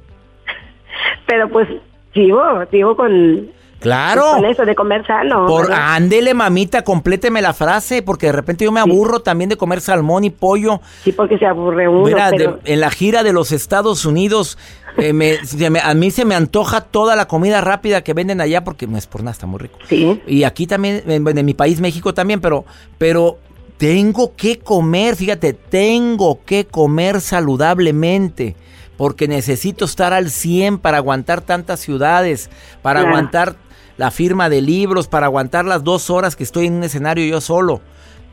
pero 1.28 1.50
pues 1.50 1.68
sigo, 2.14 2.42
sigo 2.72 2.96
con 2.96 3.50
Claro. 3.84 4.24
Con 4.36 4.46
eso, 4.46 4.64
de 4.66 4.76
comer 4.76 5.06
sano. 5.06 5.46
Por, 5.46 5.68
¿verdad? 5.68 5.96
ándele, 5.96 6.34
mamita, 6.34 6.86
compléteme 6.86 7.42
la 7.42 7.54
frase, 7.54 8.02
porque 8.02 8.28
de 8.28 8.32
repente 8.32 8.64
yo 8.64 8.72
me 8.72 8.80
aburro 8.80 9.20
también 9.20 9.50
de 9.50 9.58
comer 9.58 9.82
salmón 9.82 10.24
y 10.24 10.30
pollo. 10.30 10.80
Sí, 11.04 11.12
porque 11.12 11.38
se 11.38 11.46
aburre 11.46 11.90
uno. 11.90 12.06
Mira, 12.06 12.32
de- 12.32 12.56
en 12.64 12.80
la 12.80 12.90
gira 12.90 13.24
de 13.24 13.34
los 13.34 13.52
Estados 13.52 14.06
Unidos, 14.06 14.58
eh, 14.98 15.14
me- 15.14 15.40
a 15.82 15.94
mí 15.94 16.12
se 16.12 16.26
me 16.26 16.36
antoja 16.36 16.82
toda 16.82 17.16
la 17.16 17.28
comida 17.28 17.62
rápida 17.62 18.04
que 18.04 18.14
venden 18.14 18.42
allá, 18.42 18.64
porque 18.64 18.88
no 18.88 18.98
es 18.98 19.08
por 19.08 19.22
nada, 19.22 19.32
está 19.32 19.48
muy 19.48 19.60
rico. 19.60 19.78
Sí. 19.90 20.22
Y 20.28 20.44
aquí 20.44 20.68
también, 20.68 21.04
en, 21.08 21.28
en 21.38 21.46
mi 21.46 21.54
país, 21.54 21.80
México 21.82 22.14
también, 22.14 22.42
pero, 22.42 22.66
pero 22.98 23.40
tengo 23.78 24.36
que 24.36 24.60
comer, 24.60 25.16
fíjate, 25.16 25.54
tengo 25.54 26.40
que 26.46 26.66
comer 26.66 27.22
saludablemente. 27.22 28.56
Porque 28.98 29.28
necesito 29.28 29.86
estar 29.86 30.14
al 30.14 30.30
100 30.30 30.78
para 30.78 30.98
aguantar 30.98 31.42
tantas 31.42 31.80
ciudades, 31.80 32.50
para 32.84 33.00
Claro. 33.02 33.16
aguantar 33.16 33.56
la 33.98 34.12
firma 34.12 34.50
de 34.50 34.62
libros, 34.62 35.08
para 35.08 35.26
aguantar 35.26 35.66
las 35.66 35.84
dos 35.84 36.10
horas 36.12 36.36
que 36.36 36.44
estoy 36.44 36.68
en 36.68 36.74
un 36.74 36.84
escenario 36.84 37.26
yo 37.26 37.42
solo. 37.42 37.82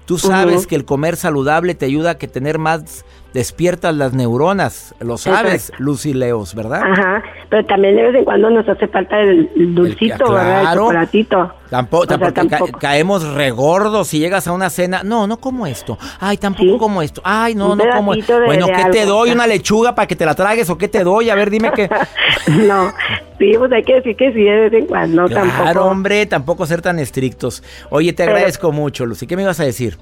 Tú 0.04 0.18
sabes 0.18 0.66
que 0.66 0.74
el 0.76 0.84
comer 0.84 1.16
saludable 1.16 1.74
te 1.74 1.86
ayuda 1.86 2.10
a 2.10 2.18
que 2.18 2.28
tener 2.28 2.58
más 2.58 3.04
despiertas 3.34 3.94
las 3.94 4.12
neuronas. 4.12 4.94
Lo 5.00 5.18
sabes. 5.18 5.72
Lucy 5.78 6.12
Leos, 6.12 6.54
¿verdad? 6.54 6.82
Ajá, 6.82 7.22
pero 7.48 7.64
también 7.66 7.96
de 7.96 8.02
vez 8.04 8.14
en 8.16 8.24
cuando 8.24 8.50
nos 8.50 8.68
hace 8.68 8.86
falta 8.88 9.18
el, 9.20 9.48
dulcito, 9.74 10.26
El- 10.26 10.34
¿verdad? 10.34 10.72
El 10.72 10.78
chocolatito. 10.78 11.54
Tampoco, 11.70 12.06
sea, 12.06 12.18
tampoco, 12.18 12.34
ca- 12.48 12.56
tampoco. 12.58 12.78
caemos 12.80 13.22
regordos 13.34 14.08
si 14.08 14.18
llegas 14.18 14.48
a 14.48 14.52
una 14.52 14.70
cena. 14.70 15.02
No, 15.04 15.28
no 15.28 15.36
como 15.36 15.66
esto. 15.68 15.96
Ay, 16.18 16.36
tampoco 16.36 16.64
Sí. 16.72 16.78
como 16.78 17.00
esto. 17.02 17.20
Ay, 17.24 17.54
no, 17.54 17.72
Un 17.72 17.78
no 17.78 17.84
como 17.94 18.14
de- 18.14 18.24
Bueno, 18.46 18.66
¿qué 18.66 18.84
te 18.90 19.06
doy? 19.06 19.30
¿Una 19.30 19.46
lechuga 19.46 19.94
para 19.94 20.08
que 20.08 20.16
te 20.16 20.26
la 20.26 20.34
tragues 20.34 20.68
o 20.68 20.76
qué 20.76 20.88
te 20.88 21.04
doy? 21.04 21.30
A 21.30 21.34
ver, 21.36 21.48
dime 21.50 21.70
qué. 21.72 21.88
no, 22.48 22.92
sí, 23.38 23.52
pues 23.56 23.70
hay 23.70 23.84
que 23.84 23.94
decir 23.94 24.16
que 24.16 24.32
sí 24.32 24.42
de 24.42 24.50
vez 24.68 24.72
en 24.72 24.86
cuando, 24.86 25.26
claro, 25.26 25.48
tampoco. 25.64 25.86
hombre, 25.86 26.26
tampoco 26.26 26.66
ser 26.66 26.82
tan 26.82 26.98
estrictos. 26.98 27.62
Oye, 27.90 28.12
te 28.12 28.24
Pero- 28.24 28.34
agradezco 28.36 28.72
mucho, 28.72 29.06
Lucy. 29.06 29.28
¿Qué 29.28 29.36
me 29.36 29.42
ibas 29.42 29.60
a 29.60 29.64
decir? 29.64 29.96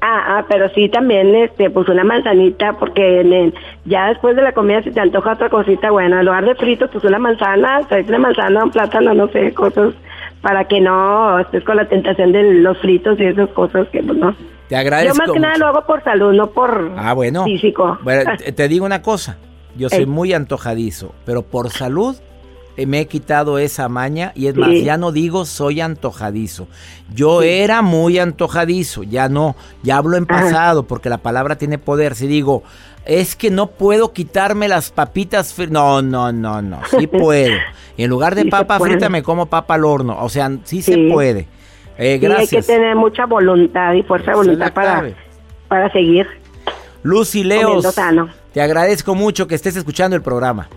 Ah, 0.00 0.38
ah, 0.38 0.44
pero 0.48 0.68
sí 0.70 0.88
también, 0.88 1.34
este, 1.34 1.70
pues 1.70 1.88
una 1.88 2.04
manzanita, 2.04 2.74
porque 2.78 3.20
en 3.20 3.32
el- 3.32 3.54
ya 3.84 4.06
después 4.08 4.36
de 4.36 4.42
la 4.42 4.52
comida 4.52 4.82
si 4.82 4.90
te 4.92 5.00
antoja 5.00 5.32
otra 5.32 5.48
cosita 5.50 5.90
buena, 5.90 6.20
en 6.20 6.26
lugar 6.26 6.44
de 6.44 6.54
fritos, 6.54 6.88
pues 6.92 7.02
una 7.04 7.18
manzana, 7.18 7.80
traes 7.88 8.08
una 8.08 8.18
manzana, 8.18 8.64
un 8.64 8.70
plátano, 8.70 9.12
no 9.14 9.26
sé, 9.28 9.52
cosas, 9.54 9.94
para 10.40 10.64
que 10.68 10.80
no 10.80 11.38
estés 11.40 11.64
con 11.64 11.76
la 11.76 11.88
tentación 11.88 12.30
de 12.30 12.44
los 12.60 12.78
fritos 12.78 13.18
y 13.18 13.24
esas 13.24 13.48
cosas 13.50 13.88
que, 13.88 14.00
pues 14.02 14.16
no. 14.16 14.36
Te 14.68 14.76
agradezco. 14.76 15.14
Yo 15.16 15.18
más 15.24 15.32
que 15.32 15.40
nada 15.40 15.54
mucho. 15.54 15.64
lo 15.64 15.70
hago 15.70 15.86
por 15.86 16.04
salud, 16.04 16.32
no 16.32 16.50
por 16.50 16.92
Ah, 16.96 17.14
bueno. 17.14 17.42
físico. 17.44 17.98
Bueno, 18.02 18.30
te, 18.56 18.68
digo 18.68 18.86
una 18.86 19.02
cosa. 19.02 19.36
Yo 19.76 19.88
soy 19.88 20.00
Ey. 20.00 20.06
muy 20.06 20.32
antojadizo, 20.32 21.12
pero 21.24 21.42
por 21.42 21.70
salud 21.70 22.14
eh, 22.14 22.22
me 22.86 23.00
he 23.00 23.06
quitado 23.06 23.58
esa 23.58 23.88
maña 23.88 24.32
y 24.34 24.46
es 24.46 24.56
más, 24.56 24.70
Sí. 24.70 24.84
ya 24.84 24.96
no 24.96 25.12
digo 25.12 25.44
soy 25.44 25.80
antojadizo. 25.80 26.68
Yo 27.14 27.42
era 27.42 27.82
muy 27.82 28.18
antojadizo, 28.18 29.02
ya 29.02 29.28
no, 29.28 29.56
ya 29.82 29.96
hablo 29.96 30.16
en 30.16 30.26
Ajá. 30.28 30.42
pasado 30.42 30.82
porque 30.84 31.08
la 31.08 31.18
palabra 31.18 31.56
tiene 31.56 31.78
poder. 31.78 32.14
Si 32.14 32.26
digo, 32.26 32.62
es 33.04 33.36
que 33.36 33.50
no 33.50 33.68
puedo 33.68 34.12
quitarme 34.12 34.68
las 34.68 34.90
papitas 34.90 35.52
fritas. 35.54 35.72
No, 35.72 36.02
no, 36.02 36.30
no, 36.32 36.60
no, 36.62 36.80
sí 36.98 37.06
puedo. 37.06 37.56
Y 37.96 38.04
en 38.04 38.10
lugar 38.10 38.34
de 38.34 38.42
Sí 38.42 38.50
papa 38.50 38.78
frita 38.78 39.08
me 39.08 39.22
como 39.22 39.46
papa 39.46 39.74
al 39.74 39.84
horno. 39.84 40.18
O 40.20 40.28
sea, 40.28 40.50
sí, 40.64 40.82
se 40.82 40.96
puede. 41.10 41.40
Eh, 41.40 41.46
Sí, 41.98 42.04
hay 42.04 42.20
que 42.20 42.28
gracias. 42.28 42.66
tener 42.66 42.94
mucha 42.94 43.26
voluntad 43.26 43.92
y 43.94 44.02
fuerza 44.04 44.30
de 44.30 44.36
voluntad 44.36 44.72
para, 44.72 45.10
para 45.66 45.90
seguir. 45.90 46.26
Lucy 47.02 47.42
Leos, 47.42 47.86
te 48.52 48.60
agradezco 48.60 49.14
mucho 49.16 49.48
que 49.48 49.54
estés 49.56 49.74
escuchando 49.76 50.14
el 50.14 50.22
programa. 50.22 50.68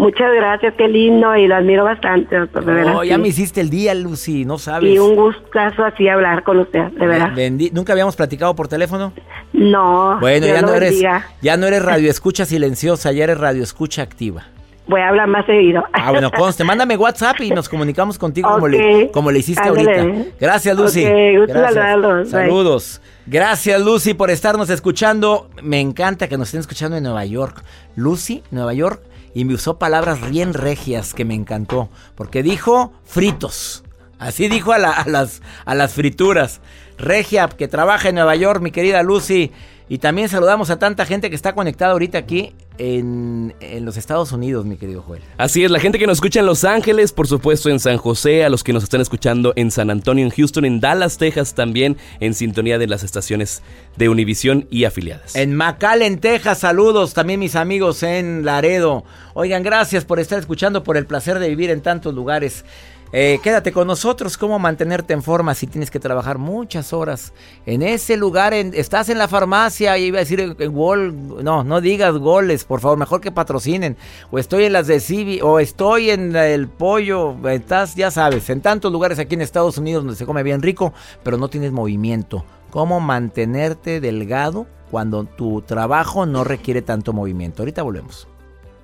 Muchas 0.00 0.34
gracias, 0.34 0.74
qué 0.78 0.88
lindo 0.88 1.36
y 1.36 1.46
lo 1.46 1.56
admiro 1.56 1.84
bastante, 1.84 2.36
doctor, 2.38 2.64
de 2.64 2.72
verdad. 2.72 2.94
Oh, 2.96 3.04
ya 3.04 3.16
sí. 3.16 3.20
me 3.20 3.28
hiciste 3.28 3.60
el 3.60 3.68
día, 3.70 3.94
Lucy, 3.94 4.44
no 4.44 4.56
sabes. 4.58 4.90
Y 4.90 4.98
un 4.98 5.14
gustazo 5.14 5.84
así 5.84 6.08
hablar 6.08 6.42
con 6.42 6.58
usted, 6.58 6.84
de 6.92 7.06
verdad. 7.06 7.32
Bendi- 7.34 7.70
¿Nunca 7.72 7.92
habíamos 7.92 8.16
platicado 8.16 8.54
por 8.56 8.66
teléfono? 8.68 9.12
No, 9.52 10.18
Bueno, 10.20 10.46
ya 10.46 10.62
no 10.62 10.72
eres 10.74 11.00
ya 11.00 11.56
no 11.56 11.66
eres 11.66 11.82
radio 11.84 12.10
escucha 12.10 12.44
silenciosa, 12.46 13.12
ya 13.12 13.24
eres 13.24 13.38
radio 13.38 13.62
escucha 13.62 14.02
activa. 14.02 14.44
Voy 14.86 15.02
a 15.02 15.08
hablar 15.08 15.28
más 15.28 15.46
seguido. 15.46 15.84
Ah, 15.92 16.10
bueno, 16.10 16.30
conste, 16.36 16.64
mándame 16.64 16.96
WhatsApp 16.96 17.40
y 17.42 17.50
nos 17.50 17.68
comunicamos 17.68 18.18
contigo 18.18 18.50
como, 18.50 18.66
le, 18.66 19.10
como 19.12 19.30
le 19.30 19.38
hiciste 19.38 19.68
Ándale. 19.68 20.00
ahorita. 20.00 20.30
Gracias, 20.40 20.76
Lucy. 20.76 21.04
Ok, 21.04 21.12
gusto 21.38 21.54
Gracias. 21.60 22.00
Bye. 22.02 22.26
Saludos. 22.26 23.00
Gracias, 23.26 23.80
Lucy, 23.80 24.14
por 24.14 24.30
estarnos 24.30 24.68
escuchando. 24.70 25.48
Me 25.62 25.78
encanta 25.80 26.26
que 26.26 26.36
nos 26.36 26.48
estén 26.48 26.60
escuchando 26.60 26.96
en 26.96 27.04
Nueva 27.04 27.24
York. 27.24 27.62
Lucy, 27.94 28.42
Nueva 28.50 28.72
York, 28.74 29.00
y 29.34 29.44
me 29.44 29.54
usó 29.54 29.78
palabras 29.78 30.28
bien 30.30 30.54
regias 30.54 31.14
que 31.14 31.24
me 31.24 31.34
encantó, 31.34 31.88
porque 32.14 32.42
dijo 32.42 32.92
fritos. 33.04 33.84
Así 34.18 34.48
dijo 34.48 34.72
a, 34.72 34.78
la- 34.78 34.90
a 34.90 35.08
las, 35.08 35.40
a 35.64 35.74
las 35.74 35.94
frituras. 35.94 36.60
Regia, 36.98 37.48
que 37.48 37.68
trabaja 37.68 38.10
en 38.10 38.16
Nueva 38.16 38.36
York, 38.36 38.60
mi 38.60 38.70
querida 38.70 39.02
Lucy. 39.02 39.50
Y 39.88 39.98
también 39.98 40.28
saludamos 40.28 40.68
a 40.70 40.78
tanta 40.78 41.06
gente 41.06 41.30
que 41.30 41.36
está 41.36 41.54
conectada 41.54 41.92
ahorita 41.92 42.18
aquí 42.18 42.54
en, 42.80 43.54
en 43.60 43.84
los 43.84 43.98
Estados 43.98 44.32
Unidos, 44.32 44.64
mi 44.64 44.76
querido 44.76 45.02
Joel. 45.02 45.20
Así 45.36 45.62
es, 45.62 45.70
la 45.70 45.80
gente 45.80 45.98
que 45.98 46.06
nos 46.06 46.16
escucha 46.16 46.40
en 46.40 46.46
Los 46.46 46.64
Ángeles, 46.64 47.12
por 47.12 47.28
supuesto 47.28 47.68
en 47.68 47.78
San 47.78 47.98
José, 47.98 48.42
a 48.42 48.48
los 48.48 48.64
que 48.64 48.72
nos 48.72 48.82
están 48.82 49.02
escuchando 49.02 49.52
en 49.54 49.70
San 49.70 49.90
Antonio, 49.90 50.24
en 50.24 50.30
Houston, 50.30 50.64
en 50.64 50.80
Dallas, 50.80 51.18
Texas, 51.18 51.54
también 51.54 51.98
en 52.20 52.32
sintonía 52.32 52.78
de 52.78 52.86
las 52.86 53.02
estaciones 53.02 53.62
de 53.98 54.08
Univisión 54.08 54.66
y 54.70 54.84
afiliadas. 54.84 55.36
En 55.36 55.54
McAllen, 55.54 56.20
Texas, 56.20 56.60
saludos 56.60 57.12
también 57.12 57.38
mis 57.38 57.54
amigos 57.54 58.02
en 58.02 58.46
Laredo. 58.46 59.04
Oigan, 59.34 59.62
gracias 59.62 60.06
por 60.06 60.18
estar 60.18 60.38
escuchando, 60.38 60.82
por 60.82 60.96
el 60.96 61.04
placer 61.04 61.38
de 61.38 61.50
vivir 61.50 61.68
en 61.68 61.82
tantos 61.82 62.14
lugares. 62.14 62.64
Eh, 63.12 63.40
quédate 63.42 63.72
con 63.72 63.88
nosotros, 63.88 64.38
cómo 64.38 64.60
mantenerte 64.60 65.12
en 65.14 65.22
forma 65.22 65.56
si 65.56 65.66
tienes 65.66 65.90
que 65.90 65.98
trabajar 65.98 66.38
muchas 66.38 66.92
horas. 66.92 67.32
En 67.66 67.82
ese 67.82 68.16
lugar, 68.16 68.54
en- 68.54 68.72
estás 68.72 69.08
en 69.08 69.18
la 69.18 69.26
farmacia, 69.26 69.98
y 69.98 70.04
iba 70.04 70.18
a 70.18 70.20
decir 70.20 70.38
en, 70.40 70.54
en 70.56 70.76
Wall, 70.76 71.42
no, 71.42 71.64
no 71.64 71.80
digas 71.80 72.16
goles, 72.18 72.64
por 72.64 72.78
favor, 72.80 72.98
mejor 72.98 73.20
que 73.20 73.32
patrocinen. 73.32 73.96
O 74.30 74.38
estoy 74.38 74.64
en 74.64 74.74
las 74.74 74.86
de 74.86 75.00
Civi, 75.00 75.40
o 75.42 75.58
estoy 75.58 76.10
en 76.10 76.36
el 76.36 76.68
pollo, 76.68 77.34
estás, 77.48 77.96
ya 77.96 78.12
sabes, 78.12 78.48
en 78.48 78.60
tantos 78.60 78.92
lugares 78.92 79.18
aquí 79.18 79.34
en 79.34 79.40
Estados 79.42 79.76
Unidos 79.76 80.04
donde 80.04 80.16
se 80.16 80.24
come 80.26 80.44
bien 80.44 80.62
rico, 80.62 80.92
pero 81.24 81.36
no 81.36 81.48
tienes 81.48 81.72
movimiento. 81.72 82.44
¿Cómo 82.70 83.00
mantenerte 83.00 84.00
delgado 84.00 84.68
cuando 84.92 85.24
tu 85.24 85.62
trabajo 85.62 86.26
no 86.26 86.44
requiere 86.44 86.80
tanto 86.82 87.12
movimiento? 87.12 87.62
Ahorita 87.62 87.82
volvemos. 87.82 88.28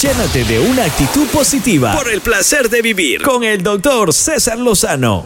Llénate 0.00 0.44
de 0.44 0.58
una 0.58 0.84
actitud 0.84 1.26
positiva 1.28 1.94
por 1.94 2.10
el 2.10 2.20
placer 2.20 2.68
de 2.68 2.82
vivir 2.82 3.22
con 3.22 3.44
el 3.44 3.62
doctor 3.62 4.12
César 4.12 4.58
Lozano. 4.58 5.24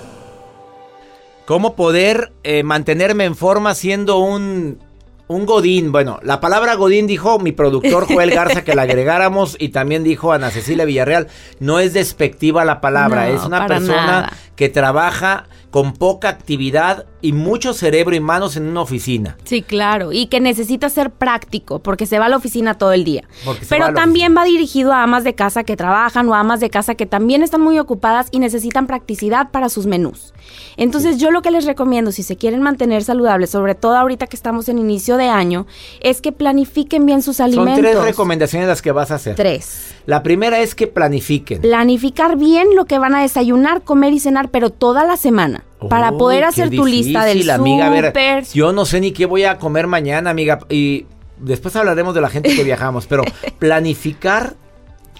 ¿Cómo 1.46 1.74
poder 1.74 2.32
eh, 2.42 2.62
mantenerme 2.62 3.24
en 3.24 3.34
forma 3.34 3.74
siendo 3.74 4.18
un, 4.18 4.78
un 5.26 5.46
Godín? 5.46 5.90
Bueno, 5.92 6.20
la 6.22 6.40
palabra 6.40 6.74
Godín 6.74 7.06
dijo 7.06 7.38
mi 7.38 7.52
productor 7.52 8.06
Joel 8.12 8.30
Garza 8.30 8.62
que 8.62 8.74
la 8.74 8.82
agregáramos 8.82 9.56
y 9.58 9.70
también 9.70 10.04
dijo 10.04 10.32
Ana 10.32 10.50
Cecilia 10.50 10.84
Villarreal. 10.84 11.28
No 11.60 11.78
es 11.80 11.94
despectiva 11.94 12.64
la 12.66 12.80
palabra, 12.82 13.28
No, 13.28 13.34
es 13.36 13.44
una 13.44 13.66
persona 13.66 14.06
nada. 14.06 14.32
que 14.56 14.68
trabaja 14.68 15.46
con 15.70 15.92
poca 15.92 16.28
actividad 16.28 17.06
y 17.20 17.32
mucho 17.32 17.74
cerebro 17.74 18.14
y 18.14 18.20
manos 18.20 18.56
en 18.56 18.66
una 18.68 18.80
oficina. 18.80 19.36
Sí, 19.44 19.62
claro, 19.62 20.12
y 20.12 20.26
que 20.26 20.40
necesita 20.40 20.88
ser 20.88 21.10
práctico 21.10 21.80
porque 21.80 22.06
se 22.06 22.18
va 22.18 22.26
a 22.26 22.28
la 22.28 22.36
oficina 22.36 22.74
todo 22.74 22.92
el 22.92 23.04
día. 23.04 23.24
Pero 23.68 23.92
también 23.92 24.34
va 24.36 24.44
dirigido 24.44 24.92
a 24.92 25.02
amas 25.02 25.24
de 25.24 25.34
casa 25.34 25.64
que 25.64 25.76
trabajan 25.76 26.28
o 26.28 26.34
amas 26.34 26.60
de 26.60 26.70
casa 26.70 26.94
que 26.94 27.06
también 27.06 27.42
están 27.42 27.60
muy 27.60 27.78
ocupadas 27.78 28.28
y 28.30 28.38
necesitan 28.38 28.86
practicidad 28.86 29.50
para 29.50 29.68
sus 29.68 29.86
menús. 29.86 30.32
Entonces 30.76 31.18
yo 31.18 31.30
lo 31.30 31.42
que 31.42 31.50
les 31.50 31.66
recomiendo 31.66 32.12
si 32.12 32.22
se 32.22 32.36
quieren 32.36 32.62
mantener 32.62 33.02
saludables, 33.04 33.50
sobre 33.50 33.74
todo 33.74 33.96
ahorita 33.96 34.26
que 34.26 34.36
estamos 34.36 34.68
en 34.68 34.78
inicio 34.78 35.16
de 35.16 35.28
año, 35.28 35.66
es 36.00 36.20
que 36.20 36.32
planifiquen 36.32 37.04
bien 37.04 37.22
sus 37.22 37.40
alimentos. 37.40 37.74
Son 37.74 37.82
tres 37.82 38.02
recomendaciones 38.02 38.68
las 38.68 38.80
que 38.80 38.92
vas 38.92 39.10
a 39.10 39.16
hacer. 39.16 39.34
Tres. 39.34 39.94
La 40.06 40.22
primera 40.22 40.60
es 40.60 40.74
que 40.74 40.86
planifiquen. 40.86 41.60
Planificar 41.60 42.36
bien 42.36 42.68
lo 42.74 42.86
que 42.86 42.98
van 42.98 43.14
a 43.14 43.22
desayunar, 43.22 43.82
comer 43.82 44.12
y 44.12 44.20
cenar, 44.20 44.50
pero 44.50 44.70
toda 44.70 45.04
la 45.04 45.16
semana. 45.16 45.64
Para 45.88 46.12
poder 46.12 46.44
hacer 46.44 46.70
tu 46.70 46.86
lista 46.86 47.24
del 47.24 47.38
difícil, 47.38 47.50
amiga. 47.50 47.86
A 47.86 47.90
ver, 47.90 48.06
súper. 48.06 48.44
yo 48.52 48.72
no 48.72 48.84
sé 48.84 49.00
ni 49.00 49.12
qué 49.12 49.26
voy 49.26 49.44
a 49.44 49.58
comer 49.58 49.86
mañana, 49.86 50.30
amiga. 50.30 50.58
Y 50.68 51.06
después 51.38 51.76
hablaremos 51.76 52.14
de 52.14 52.20
la 52.20 52.30
gente 52.30 52.54
que 52.54 52.64
viajamos. 52.64 53.06
Pero 53.06 53.22
planificar 53.58 54.56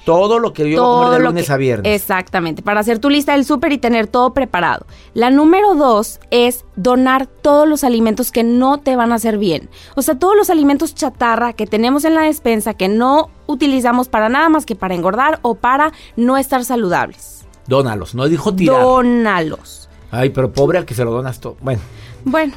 todo 0.08 0.38
lo 0.38 0.54
que 0.54 0.70
yo 0.70 0.82
voy 0.82 1.00
a 1.00 1.04
comer 1.04 1.20
de 1.20 1.26
lunes 1.26 1.50
a 1.50 1.58
viernes. 1.58 1.94
Exactamente, 1.94 2.62
para 2.62 2.80
hacer 2.80 2.98
tu 2.98 3.10
lista 3.10 3.32
del 3.32 3.44
súper 3.44 3.72
y 3.72 3.78
tener 3.78 4.06
todo 4.06 4.32
preparado. 4.32 4.86
La 5.12 5.30
número 5.30 5.74
dos 5.74 6.18
es 6.30 6.64
donar 6.76 7.26
todos 7.26 7.68
los 7.68 7.84
alimentos 7.84 8.32
que 8.32 8.42
no 8.42 8.78
te 8.78 8.96
van 8.96 9.12
a 9.12 9.16
hacer 9.16 9.36
bien. 9.36 9.68
O 9.96 10.02
sea, 10.02 10.18
todos 10.18 10.34
los 10.34 10.48
alimentos 10.48 10.94
chatarra 10.94 11.52
que 11.52 11.66
tenemos 11.66 12.06
en 12.06 12.14
la 12.14 12.22
despensa 12.22 12.72
que 12.72 12.88
no 12.88 13.28
utilizamos 13.46 14.08
para 14.08 14.30
nada 14.30 14.48
más 14.48 14.64
que 14.64 14.74
para 14.74 14.94
engordar 14.94 15.40
o 15.42 15.56
para 15.56 15.92
no 16.16 16.38
estar 16.38 16.64
saludables. 16.64 17.46
Dónalos, 17.66 18.14
no 18.14 18.28
dijo 18.28 18.54
tirar. 18.54 18.80
Dónalos. 18.80 19.87
Ay, 20.10 20.30
pero 20.30 20.52
pobre 20.52 20.78
al 20.78 20.86
que 20.86 20.94
se 20.94 21.04
lo 21.04 21.10
donas 21.10 21.40
todo. 21.40 21.56
Bueno. 21.60 21.80
Bueno, 22.24 22.52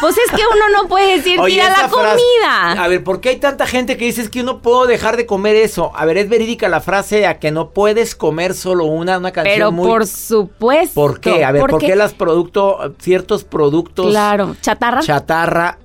pues 0.00 0.16
es 0.18 0.30
que 0.30 0.42
uno 0.42 0.82
no 0.82 0.88
puede 0.88 1.16
decir 1.16 1.40
tira 1.46 1.70
la 1.70 1.88
comida. 1.88 2.72
a 2.72 2.88
ver, 2.88 3.02
¿por 3.02 3.20
qué 3.20 3.30
hay 3.30 3.36
tanta 3.36 3.66
gente 3.66 3.96
que 3.96 4.04
dice 4.04 4.20
es 4.20 4.28
que 4.28 4.42
no 4.42 4.60
puedo 4.60 4.86
dejar 4.86 5.16
de 5.16 5.24
comer 5.24 5.56
eso? 5.56 5.90
A 5.94 6.04
ver, 6.04 6.18
es 6.18 6.28
verídica 6.28 6.68
la 6.68 6.80
frase 6.80 7.26
a 7.26 7.38
que 7.38 7.50
no 7.50 7.70
puedes 7.70 8.14
comer 8.14 8.54
solo 8.54 8.84
una, 8.84 9.18
una 9.18 9.32
canción 9.32 9.54
Pero 9.54 9.72
por 9.74 10.06
supuesto. 10.06 10.94
¿Por 10.94 11.20
qué? 11.20 11.44
A 11.44 11.52
ver, 11.52 11.62
¿por, 11.62 11.78
qué 11.78 11.96
las 11.96 12.12
productos, 12.12 12.92
ciertos 13.00 13.44
productos... 13.44 14.10
Claro, 14.10 14.54
chatarra. 14.60 15.00
Chatarra 15.00 15.78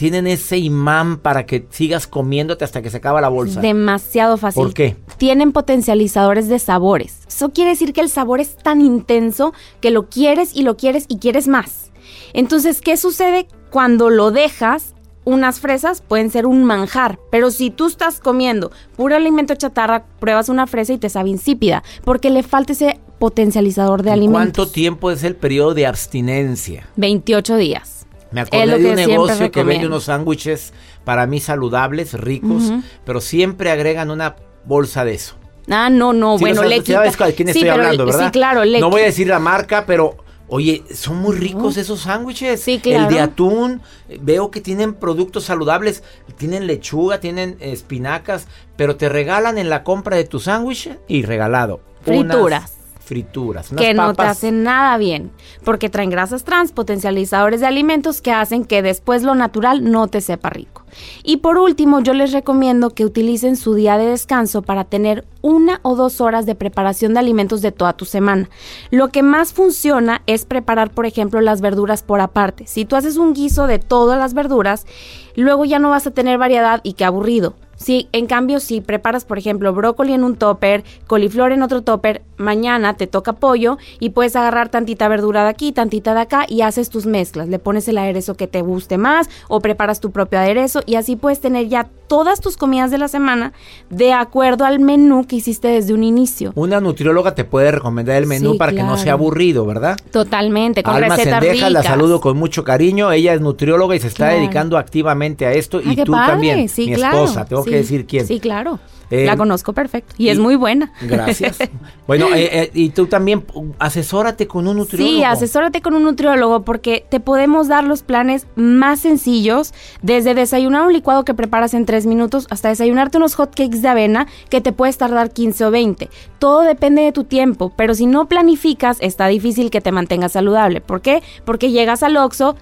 tienen 0.00 0.26
ese 0.26 0.56
imán 0.56 1.18
para 1.18 1.44
que 1.44 1.66
sigas 1.68 2.06
comiéndote 2.06 2.64
hasta 2.64 2.80
que 2.80 2.88
se 2.88 2.96
acaba 2.96 3.20
la 3.20 3.28
bolsa. 3.28 3.60
Demasiado 3.60 4.38
fácil. 4.38 4.62
¿Por 4.62 4.72
qué? 4.72 4.96
Tienen 5.18 5.52
potencializadores 5.52 6.48
de 6.48 6.58
sabores. 6.58 7.18
Eso 7.28 7.50
quiere 7.50 7.72
decir 7.72 7.92
que 7.92 8.00
el 8.00 8.08
sabor 8.08 8.40
es 8.40 8.56
tan 8.56 8.80
intenso 8.80 9.52
que 9.82 9.90
lo 9.90 10.08
quieres 10.08 10.56
y 10.56 10.62
lo 10.62 10.78
quieres 10.78 11.04
y 11.08 11.18
quieres 11.18 11.48
más. 11.48 11.90
Entonces, 12.32 12.80
¿qué 12.80 12.96
sucede 12.96 13.46
cuando 13.68 14.08
lo 14.08 14.30
dejas? 14.30 14.94
Unas 15.26 15.60
fresas 15.60 16.00
pueden 16.00 16.30
ser 16.30 16.46
un 16.46 16.64
manjar, 16.64 17.18
pero 17.30 17.50
si 17.50 17.68
tú 17.68 17.86
estás 17.86 18.20
comiendo 18.20 18.72
puro 18.96 19.16
alimento 19.16 19.54
chatarra, 19.54 20.06
pruebas 20.18 20.48
una 20.48 20.66
fresa 20.66 20.94
y 20.94 20.98
te 20.98 21.10
sabe 21.10 21.28
insípida, 21.28 21.84
porque 22.06 22.30
le 22.30 22.42
falta 22.42 22.72
ese 22.72 22.98
potencializador 23.18 24.02
de 24.02 24.12
alimentos. 24.12 24.54
¿Cuánto 24.56 24.66
tiempo 24.72 25.10
es 25.10 25.24
el 25.24 25.36
periodo 25.36 25.74
de 25.74 25.84
abstinencia? 25.84 26.88
28 26.96 27.56
días. 27.58 27.99
Me 28.32 28.42
acordé 28.42 28.78
de 28.78 28.90
un 28.90 28.96
negocio 28.96 29.50
que 29.50 29.62
vende 29.64 29.86
unos 29.86 30.04
sándwiches 30.04 30.72
para 31.04 31.26
mí 31.26 31.40
saludables, 31.40 32.14
ricos, 32.14 32.72
pero 33.04 33.20
siempre 33.20 33.70
agregan 33.70 34.10
una 34.10 34.36
bolsa 34.64 35.04
de 35.04 35.14
eso. 35.14 35.36
Ah, 35.68 35.88
no, 35.90 36.12
no, 36.12 36.38
bueno, 36.38 36.64
le 36.64 36.82
¿Sabes 36.84 37.16
de 37.16 37.34
quién 37.34 37.48
estoy 37.48 37.68
hablando, 37.68 38.04
verdad? 38.04 38.26
Sí, 38.26 38.30
claro, 38.32 38.64
le 38.64 38.80
No 38.80 38.90
voy 38.90 39.02
a 39.02 39.04
decir 39.06 39.28
la 39.28 39.38
marca, 39.38 39.84
pero 39.86 40.16
Oye, 40.52 40.82
son 40.92 41.18
muy 41.18 41.36
ricos 41.36 41.76
esos 41.76 42.00
sándwiches. 42.00 42.60
Sí, 42.60 42.80
claro. 42.80 43.04
El 43.04 43.14
de 43.14 43.20
atún, 43.20 43.82
veo 44.20 44.50
que 44.50 44.60
tienen 44.60 44.94
productos 44.94 45.44
saludables, 45.44 46.02
tienen 46.38 46.66
lechuga, 46.66 47.20
tienen 47.20 47.56
espinacas, 47.60 48.48
pero 48.76 48.96
te 48.96 49.08
regalan 49.08 49.58
en 49.58 49.70
la 49.70 49.84
compra 49.84 50.16
de 50.16 50.24
tu 50.24 50.40
sándwich 50.40 50.90
y 51.06 51.22
regalado. 51.22 51.80
Frituras 52.02 52.79
frituras. 53.10 53.70
que 53.76 53.92
no 53.92 54.14
te 54.14 54.22
hacen 54.22 54.62
nada 54.62 54.96
bien, 54.96 55.32
porque 55.64 55.90
traen 55.90 56.10
grasas 56.10 56.44
trans, 56.44 56.70
potencializadores 56.70 57.60
de 57.60 57.66
alimentos 57.66 58.22
que 58.22 58.30
hacen 58.30 58.64
que 58.64 58.82
después 58.82 59.24
lo 59.24 59.34
natural 59.34 59.90
no 59.90 60.06
te 60.06 60.20
sepa 60.20 60.48
rico. 60.48 60.84
Y 61.24 61.38
por 61.38 61.58
último, 61.58 62.00
yo 62.00 62.14
les 62.14 62.30
recomiendo 62.30 62.90
que 62.90 63.04
utilicen 63.04 63.56
su 63.56 63.74
día 63.74 63.98
de 63.98 64.06
descanso 64.06 64.62
para 64.62 64.84
tener 64.84 65.24
una 65.42 65.80
o 65.82 65.96
dos 65.96 66.20
horas 66.20 66.46
de 66.46 66.54
preparación 66.54 67.12
de 67.12 67.18
alimentos 67.18 67.62
de 67.62 67.72
toda 67.72 67.94
tu 67.94 68.04
semana. 68.04 68.48
Lo 68.92 69.08
que 69.08 69.24
más 69.24 69.52
funciona 69.52 70.22
es 70.26 70.44
preparar, 70.44 70.92
por 70.92 71.04
ejemplo, 71.04 71.40
las 71.40 71.60
verduras 71.60 72.04
por 72.04 72.20
aparte. 72.20 72.68
Si 72.68 72.84
tú 72.84 72.94
haces 72.94 73.16
un 73.16 73.34
guiso 73.34 73.66
de 73.66 73.80
todas 73.80 74.20
las 74.20 74.34
verduras, 74.34 74.86
luego 75.34 75.64
ya 75.64 75.80
no 75.80 75.90
vas 75.90 76.06
a 76.06 76.12
tener 76.12 76.38
variedad 76.38 76.80
y 76.84 76.92
qué 76.92 77.04
aburrido. 77.04 77.56
Sí, 77.80 78.10
en 78.12 78.26
cambio, 78.26 78.60
si 78.60 78.82
preparas, 78.82 79.24
por 79.24 79.38
ejemplo, 79.38 79.72
brócoli 79.72 80.12
en 80.12 80.22
un 80.22 80.36
topper, 80.36 80.84
coliflor 81.06 81.52
en 81.52 81.62
otro 81.62 81.80
topper, 81.80 82.20
mañana 82.36 82.94
te 82.94 83.06
toca 83.06 83.32
pollo 83.32 83.78
y 83.98 84.10
puedes 84.10 84.36
agarrar 84.36 84.68
tantita 84.68 85.08
verdura 85.08 85.44
de 85.44 85.48
aquí, 85.48 85.72
tantita 85.72 86.12
de 86.12 86.20
acá 86.20 86.44
y 86.46 86.60
haces 86.60 86.90
tus 86.90 87.06
mezclas. 87.06 87.48
Le 87.48 87.58
pones 87.58 87.88
el 87.88 87.96
aderezo 87.96 88.34
que 88.34 88.46
te 88.46 88.60
guste 88.60 88.98
más 88.98 89.30
o 89.48 89.60
preparas 89.60 90.00
tu 90.00 90.10
propio 90.10 90.38
aderezo 90.38 90.82
y 90.84 90.96
así 90.96 91.16
puedes 91.16 91.40
tener 91.40 91.68
ya 91.68 91.88
todas 92.06 92.40
tus 92.40 92.56
comidas 92.56 92.90
de 92.90 92.98
la 92.98 93.08
semana 93.08 93.52
de 93.88 94.12
acuerdo 94.12 94.64
al 94.64 94.80
menú 94.80 95.26
que 95.26 95.36
hiciste 95.36 95.68
desde 95.68 95.94
un 95.94 96.02
inicio. 96.02 96.52
Una 96.56 96.80
nutrióloga 96.80 97.34
te 97.34 97.44
puede 97.44 97.70
recomendar 97.70 98.16
el 98.16 98.26
menú 98.26 98.58
para 98.58 98.72
que 98.72 98.82
no 98.82 98.98
sea 98.98 99.14
aburrido, 99.14 99.64
¿verdad? 99.64 99.96
Totalmente, 100.10 100.82
con 100.82 100.96
Alma 100.96 101.16
recetas 101.16 101.42
Sendeja, 101.42 101.70
la 101.70 101.82
saludo 101.82 102.20
con 102.20 102.36
mucho 102.36 102.62
cariño. 102.64 103.12
Ella 103.12 103.32
es 103.32 103.40
nutrióloga 103.40 103.96
y 103.96 104.00
se 104.00 104.08
está 104.08 104.28
dedicando 104.28 104.76
activamente 104.76 105.46
a 105.46 105.52
esto 105.52 105.80
y 105.80 105.96
tú 105.96 106.12
también, 106.12 106.68
sí, 106.68 106.86
mi 106.86 106.94
esposa. 106.94 107.44
Tengo 107.46 107.64
que 107.70 107.76
decir 107.76 108.06
quién. 108.06 108.26
Sí, 108.26 108.40
claro. 108.40 108.80
Eh, 109.10 109.26
la 109.26 109.36
conozco 109.36 109.72
perfecto 109.72 110.14
y, 110.18 110.28
es 110.28 110.38
muy 110.38 110.54
buena. 110.54 110.92
Gracias. 111.02 111.58
bueno, 112.06 112.28
eh, 112.32 112.48
eh, 112.52 112.70
y 112.74 112.90
tú 112.90 113.06
también 113.06 113.44
asesórate 113.80 114.46
con 114.46 114.68
un 114.68 114.76
nutriólogo. 114.76 115.16
Sí, 115.16 115.24
asesórate 115.24 115.82
con 115.82 115.94
un 115.94 116.04
nutriólogo 116.04 116.64
porque 116.64 117.04
te 117.10 117.18
podemos 117.18 117.66
dar 117.66 117.82
los 117.82 118.02
planes 118.02 118.46
más 118.54 119.00
sencillos, 119.00 119.74
desde 120.00 120.34
desayunar 120.34 120.86
un 120.86 120.92
licuado 120.92 121.24
que 121.24 121.34
preparas 121.34 121.74
en 121.74 121.86
tres 121.86 122.06
minutos 122.06 122.46
hasta 122.50 122.68
desayunarte 122.68 123.18
unos 123.18 123.34
hotcakes 123.34 123.82
de 123.82 123.88
avena 123.88 124.28
que 124.48 124.60
te 124.60 124.72
puedes 124.72 124.96
tardar 124.96 125.32
15 125.32 125.64
o 125.64 125.70
20. 125.72 126.08
Todo 126.38 126.60
depende 126.60 127.02
de 127.02 127.10
tu 127.10 127.24
tiempo, 127.24 127.72
pero 127.74 127.94
si 127.94 128.06
no 128.06 128.28
planificas 128.28 128.98
está 129.00 129.26
difícil 129.26 129.70
que 129.70 129.80
te 129.80 129.90
mantengas 129.90 130.32
saludable. 130.32 130.80
¿Por 130.80 131.00
qué? 131.00 131.20
Porque 131.44 131.72
llegas 131.72 132.04
al 132.04 132.16
Oxxo 132.16 132.54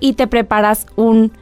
y 0.00 0.12
te 0.12 0.26
preparas 0.26 0.86
un 0.96 1.32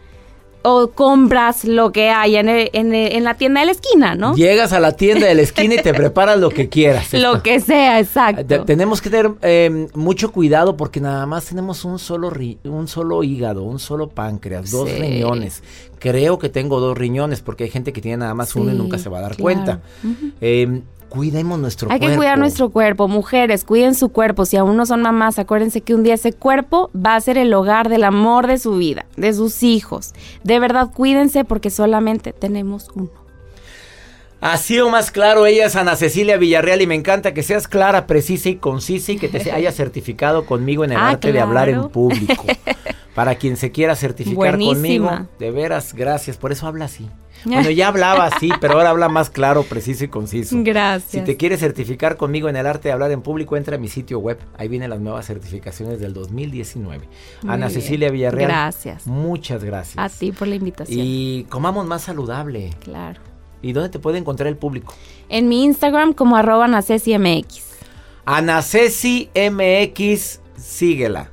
o 0.62 0.88
compras 0.88 1.64
lo 1.64 1.92
que 1.92 2.10
hay 2.10 2.36
en, 2.36 2.48
en, 2.48 3.24
la 3.24 3.34
tienda 3.34 3.60
de 3.60 3.66
la 3.66 3.72
esquina, 3.72 4.14
¿no? 4.14 4.34
Llegas 4.34 4.72
a 4.72 4.80
la 4.80 4.92
tienda 4.92 5.26
de 5.26 5.34
la 5.34 5.42
esquina 5.42 5.74
y 5.74 5.78
te 5.78 5.94
preparas 5.94 6.38
lo 6.38 6.50
que 6.50 6.68
quieras. 6.68 7.12
lo 7.12 7.42
que 7.42 7.60
sea, 7.60 8.00
exacto. 8.00 8.64
tenemos 8.64 9.00
que 9.00 9.10
tener 9.10 9.30
em, 9.42 9.88
mucho 9.94 10.32
cuidado 10.32 10.76
porque 10.76 11.00
nada 11.00 11.26
más 11.26 11.46
tenemos 11.46 11.84
un 11.84 11.98
solo, 11.98 12.32
un 12.64 12.88
solo 12.88 13.22
hígado, 13.24 13.62
un 13.64 13.78
solo 13.78 14.08
páncreas, 14.08 14.70
dos 14.70 14.90
riñones. 14.90 15.62
Creo 15.98 16.38
que 16.38 16.48
tengo 16.48 16.80
dos 16.80 16.98
riñones 16.98 17.40
porque 17.40 17.64
hay 17.64 17.70
gente 17.70 17.92
que 17.92 18.00
tiene 18.00 18.18
nada 18.18 18.34
más 18.34 18.56
uno 18.56 18.72
y 18.72 18.74
nunca 18.74 18.98
se 18.98 19.08
va 19.08 19.18
a 19.18 19.22
dar 19.22 19.36
cuenta 19.36 19.80
cuidemos 21.12 21.58
nuestro 21.58 21.88
cuerpo. 21.88 22.04
Hay 22.06 22.10
que 22.10 22.16
cuidar 22.16 22.38
nuestro 22.38 22.70
cuerpo. 22.70 23.06
Mujeres, 23.06 23.64
cuiden 23.64 23.94
su 23.94 24.08
cuerpo. 24.08 24.46
Si 24.46 24.56
aún 24.56 24.78
no 24.78 24.86
son 24.86 25.02
mamás, 25.02 25.38
acuérdense 25.38 25.82
que 25.82 25.94
un 25.94 26.02
día 26.02 26.14
ese 26.14 26.32
cuerpo 26.32 26.90
va 26.94 27.16
a 27.16 27.20
ser 27.20 27.36
el 27.36 27.52
hogar 27.52 27.90
del 27.90 28.04
amor 28.04 28.46
de 28.46 28.56
su 28.56 28.76
vida, 28.76 29.04
de 29.18 29.34
sus 29.34 29.62
hijos. 29.62 30.14
De 30.42 30.58
verdad, 30.58 30.90
cuídense 30.90 31.44
porque 31.44 31.68
solamente 31.68 32.32
tenemos 32.32 32.88
uno. 32.94 33.10
Así 34.40 34.80
o 34.80 34.88
más 34.88 35.10
claro, 35.10 35.44
ella 35.44 35.66
es 35.66 35.76
Ana 35.76 35.96
Cecilia 35.96 36.38
Villarreal 36.38 36.80
y 36.80 36.86
me 36.86 36.94
encanta 36.94 37.34
que 37.34 37.42
seas 37.42 37.68
clara, 37.68 38.06
precisa 38.06 38.48
y 38.48 38.56
concisa 38.56 39.12
y 39.12 39.18
que 39.18 39.28
te 39.28 39.52
haya 39.52 39.70
certificado 39.72 40.46
conmigo 40.46 40.82
en 40.82 40.92
el 40.92 40.96
ah, 40.96 41.10
arte 41.10 41.30
de 41.30 41.40
hablar 41.40 41.68
en 41.68 41.90
público. 41.90 42.46
Para 43.14 43.34
quien 43.34 43.58
se 43.58 43.70
quiera 43.70 43.94
certificar 43.94 44.58
conmigo, 44.58 45.28
de 45.38 45.50
veras, 45.50 45.92
gracias. 45.92 46.38
Por 46.38 46.52
eso 46.52 46.66
habla 46.66 46.86
así. 46.86 47.06
Bueno, 47.44 47.70
ya 47.70 47.88
hablaba 47.88 48.26
así, 48.26 48.50
pero 48.60 48.74
ahora 48.74 48.90
habla 48.90 49.08
más 49.08 49.30
claro, 49.30 49.62
preciso 49.64 50.04
y 50.04 50.08
conciso. 50.08 50.56
Gracias. 50.60 51.10
Si 51.10 51.20
te 51.20 51.36
quieres 51.36 51.60
certificar 51.60 52.16
conmigo 52.16 52.48
en 52.48 52.56
el 52.56 52.66
arte 52.66 52.88
de 52.88 52.92
hablar 52.92 53.10
en 53.10 53.22
público, 53.22 53.56
entra 53.56 53.76
a 53.76 53.78
mi 53.78 53.88
sitio 53.88 54.18
web. 54.18 54.38
Ahí 54.56 54.68
vienen 54.68 54.90
las 54.90 55.00
nuevas 55.00 55.26
certificaciones 55.26 56.00
del 56.00 56.12
2019. 56.14 57.08
Ana 57.46 57.70
Cecilia 57.70 58.10
Villarreal. 58.10 58.48
Gracias. 58.48 59.06
Muchas 59.06 59.64
gracias. 59.64 59.98
A 59.98 60.08
ti 60.08 60.32
por 60.32 60.48
la 60.48 60.54
invitación. 60.54 61.00
Y 61.02 61.46
comamos 61.48 61.86
más 61.86 62.02
saludable. 62.02 62.70
Claro. 62.82 63.20
¿Y 63.60 63.72
dónde 63.72 63.88
te 63.88 63.98
puede 63.98 64.18
encontrar 64.18 64.48
el 64.48 64.56
público? 64.56 64.94
En 65.28 65.48
mi 65.48 65.64
Instagram 65.64 66.12
como 66.12 66.36
arroba 66.36 66.66
MX. 66.68 67.62
Anaceci 68.24 69.30
MX, 69.34 70.40
síguela 70.56 71.31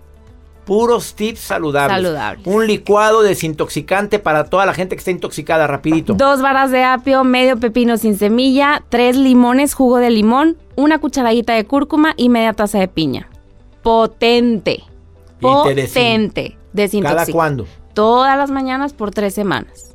puros 0.69 1.15
tips 1.15 1.39
saludables. 1.39 2.13
Un 2.45 2.67
licuado 2.67 3.23
desintoxicante 3.23 4.19
para 4.19 4.43
toda 4.43 4.67
la 4.67 4.75
gente 4.75 4.95
que 4.95 4.99
está 4.99 5.10
intoxicada, 5.10 5.65
rapidito. 5.65 6.13
Dos 6.13 6.43
varas 6.43 6.69
de 6.69 6.84
apio, 6.84 7.23
medio 7.23 7.58
pepino 7.58 7.97
sin 7.97 8.15
semilla, 8.15 8.84
tres 8.88 9.17
limones, 9.17 9.73
jugo 9.73 9.97
de 9.97 10.12
limón, 10.12 10.58
una 10.75 10.99
cucharadita 10.99 11.53
de 11.53 11.65
cúrcuma 11.65 12.13
y 12.17 12.29
media 12.29 12.53
taza 12.53 12.77
de 12.77 12.88
piña. 12.88 13.27
Potente. 13.82 14.84
Potente. 15.41 16.55
Desintoxicante. 16.71 17.32
¿Cada 17.32 17.32
cuándo? 17.32 17.65
Todas 17.95 18.38
las 18.38 18.51
mañanas 18.51 18.93
por 18.93 19.10
tres 19.10 19.34
semanas. 19.34 19.88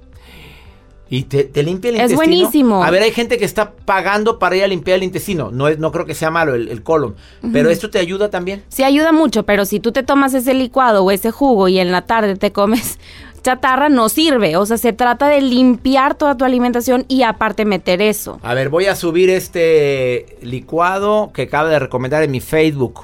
Y 1.10 1.24
te, 1.24 1.44
limpia 1.62 1.90
el 1.90 1.96
intestino. 1.96 2.02
Es 2.04 2.14
buenísimo. 2.14 2.82
A 2.82 2.90
ver, 2.90 3.02
hay 3.02 3.12
gente 3.12 3.38
que 3.38 3.44
está 3.44 3.72
pagando 3.72 4.38
para 4.38 4.56
ir 4.56 4.64
a 4.64 4.66
limpiar 4.66 4.96
el 4.96 5.04
intestino. 5.04 5.50
No, 5.50 5.68
es, 5.68 5.78
no 5.78 5.92
creo 5.92 6.06
que 6.06 6.14
sea 6.14 6.30
malo 6.30 6.54
el, 6.54 6.82
colon. 6.82 7.14
Pero 7.52 7.70
esto 7.70 7.90
te 7.90 7.98
ayuda 7.98 8.30
también. 8.30 8.62
Sí, 8.68 8.82
ayuda 8.82 9.12
mucho, 9.12 9.44
pero 9.44 9.64
si 9.64 9.80
tú 9.80 9.92
te 9.92 10.02
tomas 10.02 10.34
ese 10.34 10.54
licuado 10.54 11.04
o 11.04 11.10
ese 11.10 11.30
jugo 11.30 11.68
y 11.68 11.78
en 11.78 11.92
la 11.92 12.02
tarde 12.02 12.36
te 12.36 12.52
comes 12.52 12.98
chatarra, 13.42 13.88
no 13.90 14.08
sirve. 14.08 14.56
O 14.56 14.66
sea, 14.66 14.78
se 14.78 14.92
trata 14.92 15.28
de 15.28 15.42
limpiar 15.42 16.14
toda 16.14 16.36
tu 16.36 16.44
alimentación 16.44 17.04
y 17.06 17.22
aparte 17.22 17.64
meter 17.64 18.00
eso. 18.00 18.40
A 18.42 18.54
ver, 18.54 18.70
voy 18.70 18.86
a 18.86 18.96
subir 18.96 19.30
este 19.30 20.38
licuado 20.42 21.30
que 21.32 21.42
acaba 21.42 21.68
de 21.68 21.78
recomendar 21.78 22.22
en 22.22 22.30
mi 22.30 22.40
Facebook. 22.40 23.02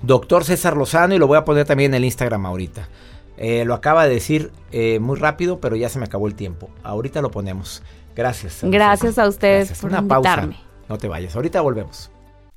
Doctor 0.00 0.44
César 0.44 0.76
Lozano 0.76 1.14
y 1.14 1.18
lo 1.18 1.26
voy 1.26 1.38
a 1.38 1.44
poner 1.44 1.64
también 1.64 1.92
en 1.92 1.98
el 1.98 2.04
Instagram 2.04 2.46
ahorita. 2.46 2.88
Eh, 3.42 3.64
lo 3.66 3.74
acaba 3.74 4.06
de 4.06 4.14
decir 4.14 4.52
eh, 4.70 4.98
muy 5.00 5.18
rápido, 5.18 5.60
pero 5.60 5.76
ya 5.76 5.88
se 5.88 5.98
me 5.98 6.06
acabó 6.06 6.28
el 6.28 6.34
tiempo. 6.34 6.70
Ahorita 6.82 7.20
lo 7.20 7.30
ponemos. 7.30 7.82
Gracias. 8.16 8.60
Gracias 8.62 9.18
a 9.18 9.28
ustedes 9.28 9.78
por 9.80 9.90
Una 9.90 9.98
invitarme. 9.98 10.54
Pausa. 10.54 10.68
No 10.88 10.98
te 10.98 11.08
vayas, 11.08 11.34
ahorita 11.36 11.60
volvemos 11.60 12.10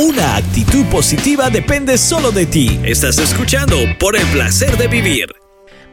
Una 0.00 0.36
actitud 0.36 0.86
positiva 0.86 1.50
depende 1.50 1.98
solo 1.98 2.30
de 2.32 2.46
ti. 2.46 2.80
Estás 2.82 3.18
escuchando 3.18 3.76
por 4.00 4.16
el 4.16 4.26
placer 4.28 4.76
de 4.78 4.88
vivir. 4.88 5.26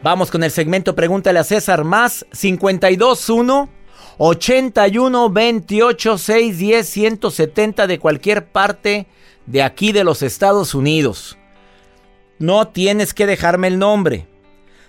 Vamos 0.02 0.30
con 0.30 0.42
el 0.42 0.50
segmento 0.50 0.94
Pregúntale 0.94 1.38
a 1.38 1.44
César 1.44 1.84
más 1.84 2.24
521 2.32 3.68
81 4.16 5.30
28 5.30 6.18
610 6.18 6.88
170 6.88 7.86
de 7.86 7.98
cualquier 7.98 8.46
parte 8.46 9.06
de 9.44 9.62
aquí 9.62 9.92
de 9.92 10.04
los 10.04 10.22
Estados 10.22 10.74
Unidos. 10.74 11.36
No 12.38 12.68
tienes 12.68 13.12
que 13.12 13.26
dejarme 13.26 13.68
el 13.68 13.78
nombre. 13.78 14.26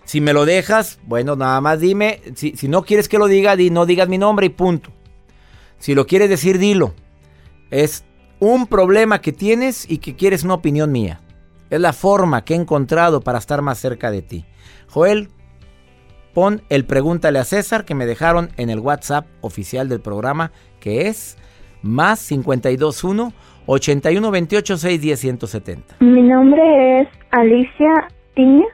Si 0.05 0.21
me 0.21 0.33
lo 0.33 0.45
dejas, 0.45 0.99
bueno, 1.03 1.35
nada 1.35 1.59
más 1.59 1.81
dime. 1.81 2.21
Si, 2.35 2.55
no 2.69 2.83
quieres 2.83 3.09
que 3.09 3.17
lo 3.17 3.27
diga, 3.27 3.57
di, 3.57 3.69
no 3.69 3.85
digas 3.85 4.07
mi 4.07 4.17
nombre 4.17 4.45
y 4.45 4.49
punto. 4.49 4.89
Si 5.79 5.95
lo 5.95 6.07
quieres 6.07 6.29
decir, 6.29 6.57
dilo. 6.59 6.93
Es 7.71 8.05
un 8.41 8.65
problema 8.65 9.21
que 9.21 9.31
tienes 9.31 9.89
y 9.89 9.99
que 9.99 10.15
quieres 10.15 10.43
una 10.43 10.55
opinión 10.55 10.91
mía. 10.91 11.21
Es 11.69 11.79
la 11.79 11.93
forma 11.93 12.43
que 12.43 12.55
he 12.55 12.57
encontrado 12.57 13.21
para 13.21 13.37
estar 13.37 13.61
más 13.61 13.77
cerca 13.77 14.09
de 14.09 14.23
ti. 14.23 14.45
Joel, 14.89 15.29
pon 16.33 16.63
el 16.69 16.85
pregúntale 16.85 17.37
a 17.37 17.43
César 17.43 17.85
que 17.85 17.93
me 17.93 18.07
dejaron 18.07 18.49
en 18.57 18.71
el 18.71 18.79
WhatsApp 18.79 19.27
oficial 19.41 19.87
del 19.89 20.01
programa, 20.01 20.51
que 20.79 21.07
es 21.07 21.37
más 21.83 22.27
521 22.27 23.31
81 23.67 24.31
28 24.31 24.77
610 24.77 25.19
170. 25.19 25.95
Mi 25.99 26.23
nombre 26.23 27.01
es 27.01 27.07
Alicia 27.29 28.07
Tiña. 28.33 28.65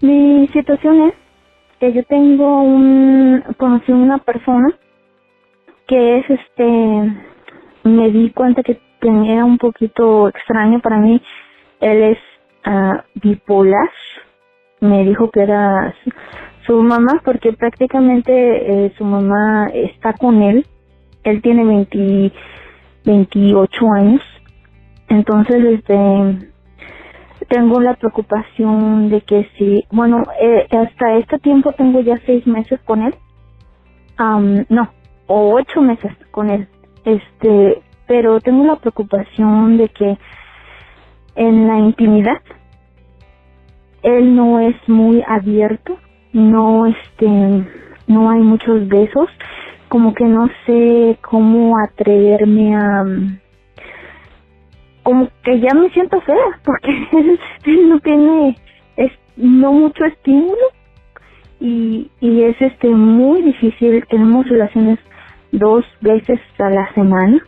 Mi 0.00 0.48
situación 0.54 1.08
es 1.08 1.14
que 1.78 1.92
yo 1.92 2.02
tengo 2.04 2.62
un 2.62 3.44
conocí 3.58 3.92
una 3.92 4.16
persona 4.16 4.74
que 5.86 6.20
es 6.20 6.24
este 6.30 7.29
me 7.84 8.10
di 8.10 8.30
cuenta 8.30 8.62
que 8.62 8.78
tenía 9.00 9.44
un 9.44 9.58
poquito 9.58 10.28
extraño 10.28 10.80
para 10.80 10.98
mí. 10.98 11.20
Él 11.80 12.02
es 12.02 12.18
uh, 12.66 12.98
bipolar. 13.14 13.90
Me 14.80 15.04
dijo 15.04 15.30
que 15.30 15.42
era 15.42 15.94
su, 16.66 16.82
mamá 16.82 17.20
porque 17.24 17.52
prácticamente 17.52 18.86
eh, 18.86 18.92
su 18.96 19.04
mamá 19.04 19.68
está 19.72 20.12
con 20.14 20.42
él. 20.42 20.66
Él 21.24 21.42
tiene 21.42 21.64
20, 21.64 22.32
28 23.04 23.92
años. 23.92 24.22
Entonces, 25.08 25.64
este, 25.64 26.48
tengo 27.48 27.80
la 27.80 27.94
preocupación 27.94 29.10
de 29.10 29.20
que 29.22 29.50
si, 29.58 29.84
bueno, 29.90 30.22
eh, 30.40 30.66
hasta 30.70 31.16
este 31.16 31.38
tiempo 31.40 31.72
tengo 31.72 32.00
ya 32.00 32.18
seis 32.24 32.46
meses 32.46 32.80
con 32.84 33.02
él. 33.02 33.14
Um, 34.18 34.64
no, 34.68 34.90
o 35.26 35.54
ocho 35.54 35.82
meses 35.82 36.12
con 36.30 36.50
él 36.50 36.68
este, 37.04 37.82
pero 38.06 38.40
tengo 38.40 38.64
la 38.64 38.76
preocupación 38.76 39.76
de 39.76 39.88
que 39.88 40.18
en 41.36 41.66
la 41.68 41.78
intimidad 41.78 42.40
él 44.02 44.34
no 44.34 44.60
es 44.60 44.76
muy 44.88 45.22
abierto, 45.26 45.98
no 46.32 46.86
este, 46.86 47.28
no 48.06 48.30
hay 48.30 48.40
muchos 48.40 48.88
besos, 48.88 49.28
como 49.88 50.14
que 50.14 50.24
no 50.24 50.48
sé 50.66 51.18
cómo 51.22 51.76
atreverme 51.78 52.76
a 52.76 53.04
como 55.02 55.28
que 55.42 55.58
ya 55.60 55.74
me 55.74 55.90
siento 55.90 56.20
fea 56.20 56.36
porque 56.64 56.90
él, 57.12 57.88
no 57.88 57.98
tiene 58.00 58.56
es 58.96 59.12
no 59.36 59.72
mucho 59.72 60.04
estímulo 60.04 60.62
y, 61.58 62.10
y 62.20 62.42
es 62.42 62.60
este 62.60 62.88
muy 62.88 63.42
difícil 63.42 64.04
tenemos 64.08 64.48
relaciones 64.48 64.98
dos 65.52 65.84
veces 66.00 66.40
a 66.58 66.70
la 66.70 66.92
semana 66.94 67.40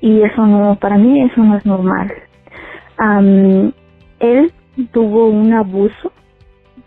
y 0.00 0.22
eso 0.22 0.46
no, 0.46 0.76
para 0.76 0.96
mí 0.96 1.22
eso 1.22 1.42
no 1.42 1.56
es 1.56 1.66
normal. 1.66 2.12
él 4.18 4.52
tuvo 4.92 5.26
un 5.26 5.52
abuso 5.52 6.12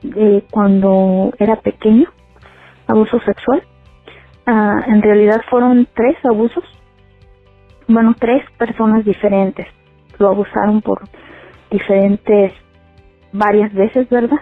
de 0.01 0.43
cuando 0.51 1.33
era 1.39 1.55
pequeño, 1.57 2.07
abuso 2.87 3.19
sexual. 3.21 3.63
Ah, 4.45 4.83
en 4.87 5.01
realidad 5.01 5.41
fueron 5.49 5.87
tres 5.95 6.17
abusos, 6.23 6.63
bueno, 7.87 8.15
tres 8.19 8.43
personas 8.57 9.03
diferentes 9.03 9.67
lo 10.19 10.29
abusaron 10.29 10.81
por 10.81 11.01
diferentes, 11.69 12.53
varias 13.31 13.73
veces, 13.73 14.09
¿verdad? 14.09 14.39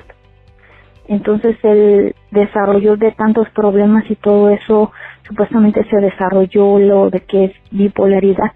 Entonces 1.07 1.57
él 1.63 2.15
desarrolló 2.31 2.95
de 2.95 3.11
tantos 3.11 3.49
problemas 3.49 4.09
y 4.09 4.15
todo 4.15 4.49
eso 4.49 4.91
supuestamente 5.27 5.83
se 5.89 5.97
desarrolló 5.97 6.79
lo 6.79 7.09
de 7.09 7.21
que 7.21 7.45
es 7.45 7.51
bipolaridad. 7.71 8.53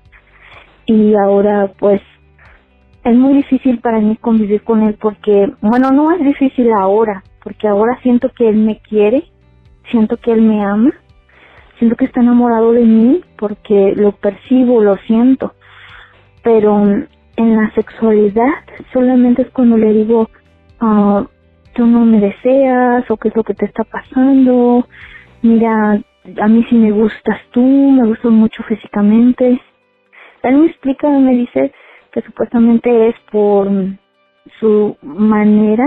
Y 0.86 1.13
ahora 1.15 1.71
pues 1.77 2.01
es 3.03 3.15
muy 3.15 3.33
difícil 3.36 3.79
para 3.79 3.99
mí 3.99 4.17
convivir 4.17 4.63
con 4.63 4.83
él 4.83 4.97
porque, 4.99 5.51
bueno, 5.62 5.91
no 5.91 6.12
es 6.12 6.19
difícil 6.19 6.71
ahora, 6.73 7.23
porque 7.43 7.67
ahora 7.67 7.97
siento 8.01 8.29
que 8.29 8.49
él 8.49 8.57
me 8.57 8.79
quiere, 8.79 9.23
siento 9.89 10.17
que 10.17 10.31
él 10.31 10.41
me 10.41 10.63
ama, 10.63 10.91
siento 11.77 11.95
que 11.95 12.05
está 12.05 12.21
enamorado 12.21 12.73
de 12.73 12.83
mí 12.83 13.21
porque 13.38 13.93
lo 13.95 14.12
percibo, 14.13 14.81
lo 14.81 14.97
siento, 15.07 15.53
pero 16.43 16.83
en 16.83 17.55
la 17.55 17.71
sexualidad 17.75 18.51
solamente 18.91 19.43
es 19.43 19.51
cuando 19.51 19.77
le 19.77 19.93
digo, 19.93 20.29
uh, 20.81 21.25
tú 21.77 21.85
no 21.85 22.05
me 22.05 22.19
deseas 22.19 23.09
o 23.09 23.17
qué 23.17 23.27
es 23.27 23.35
lo 23.35 23.43
que 23.43 23.53
te 23.53 23.65
está 23.65 23.83
pasando, 23.83 24.87
mira, 25.43 26.01
a 26.41 26.47
mí 26.47 26.65
sí 26.67 26.75
me 26.75 26.91
gustas 26.91 27.39
tú, 27.51 27.61
me 27.61 28.05
gustas 28.07 28.31
mucho 28.31 28.63
físicamente. 28.63 29.61
Él 30.41 30.57
me 30.57 30.65
explica, 30.65 31.07
me 31.07 31.33
dice 31.33 31.71
que 32.11 32.21
supuestamente 32.23 33.09
es 33.09 33.15
por 33.31 33.69
su 34.59 34.97
manera 35.03 35.85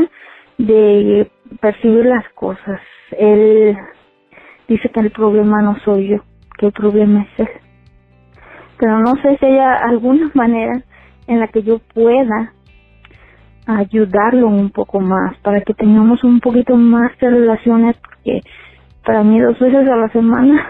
de 0.59 1.29
percibir 1.61 2.07
las 2.07 2.29
cosas. 2.35 2.81
Él 3.19 3.77
dice 4.69 4.89
que 4.91 5.01
el 5.01 5.11
problema 5.11 5.61
no 5.61 5.77
soy 5.81 6.09
yo, 6.09 6.19
que 6.57 6.67
el 6.67 6.73
problema 6.73 7.23
es 7.23 7.41
él. 7.41 7.49
Pero 8.79 9.01
no 9.01 9.17
sé 9.23 9.37
si 9.39 9.47
hay 9.47 9.59
alguna 9.59 10.31
manera 10.35 10.83
en 11.27 11.41
la 11.41 11.49
que 11.49 11.63
yo 11.63 11.81
pueda 11.93 12.55
ayudarlo 13.67 14.49
un 14.49 14.71
poco 14.71 15.01
más, 15.01 15.37
para 15.39 15.61
que 15.61 15.75
tengamos 15.75 16.25
un 16.25 16.41
poquito 16.41 16.77
más 16.77 17.13
de 17.21 17.31
relaciones, 17.31 17.97
porque 17.99 18.41
para 19.05 19.23
mí 19.23 19.41
dos 19.41 19.59
veces 19.59 19.89
a 19.89 19.97
la 19.97 20.09
semana 20.11 20.67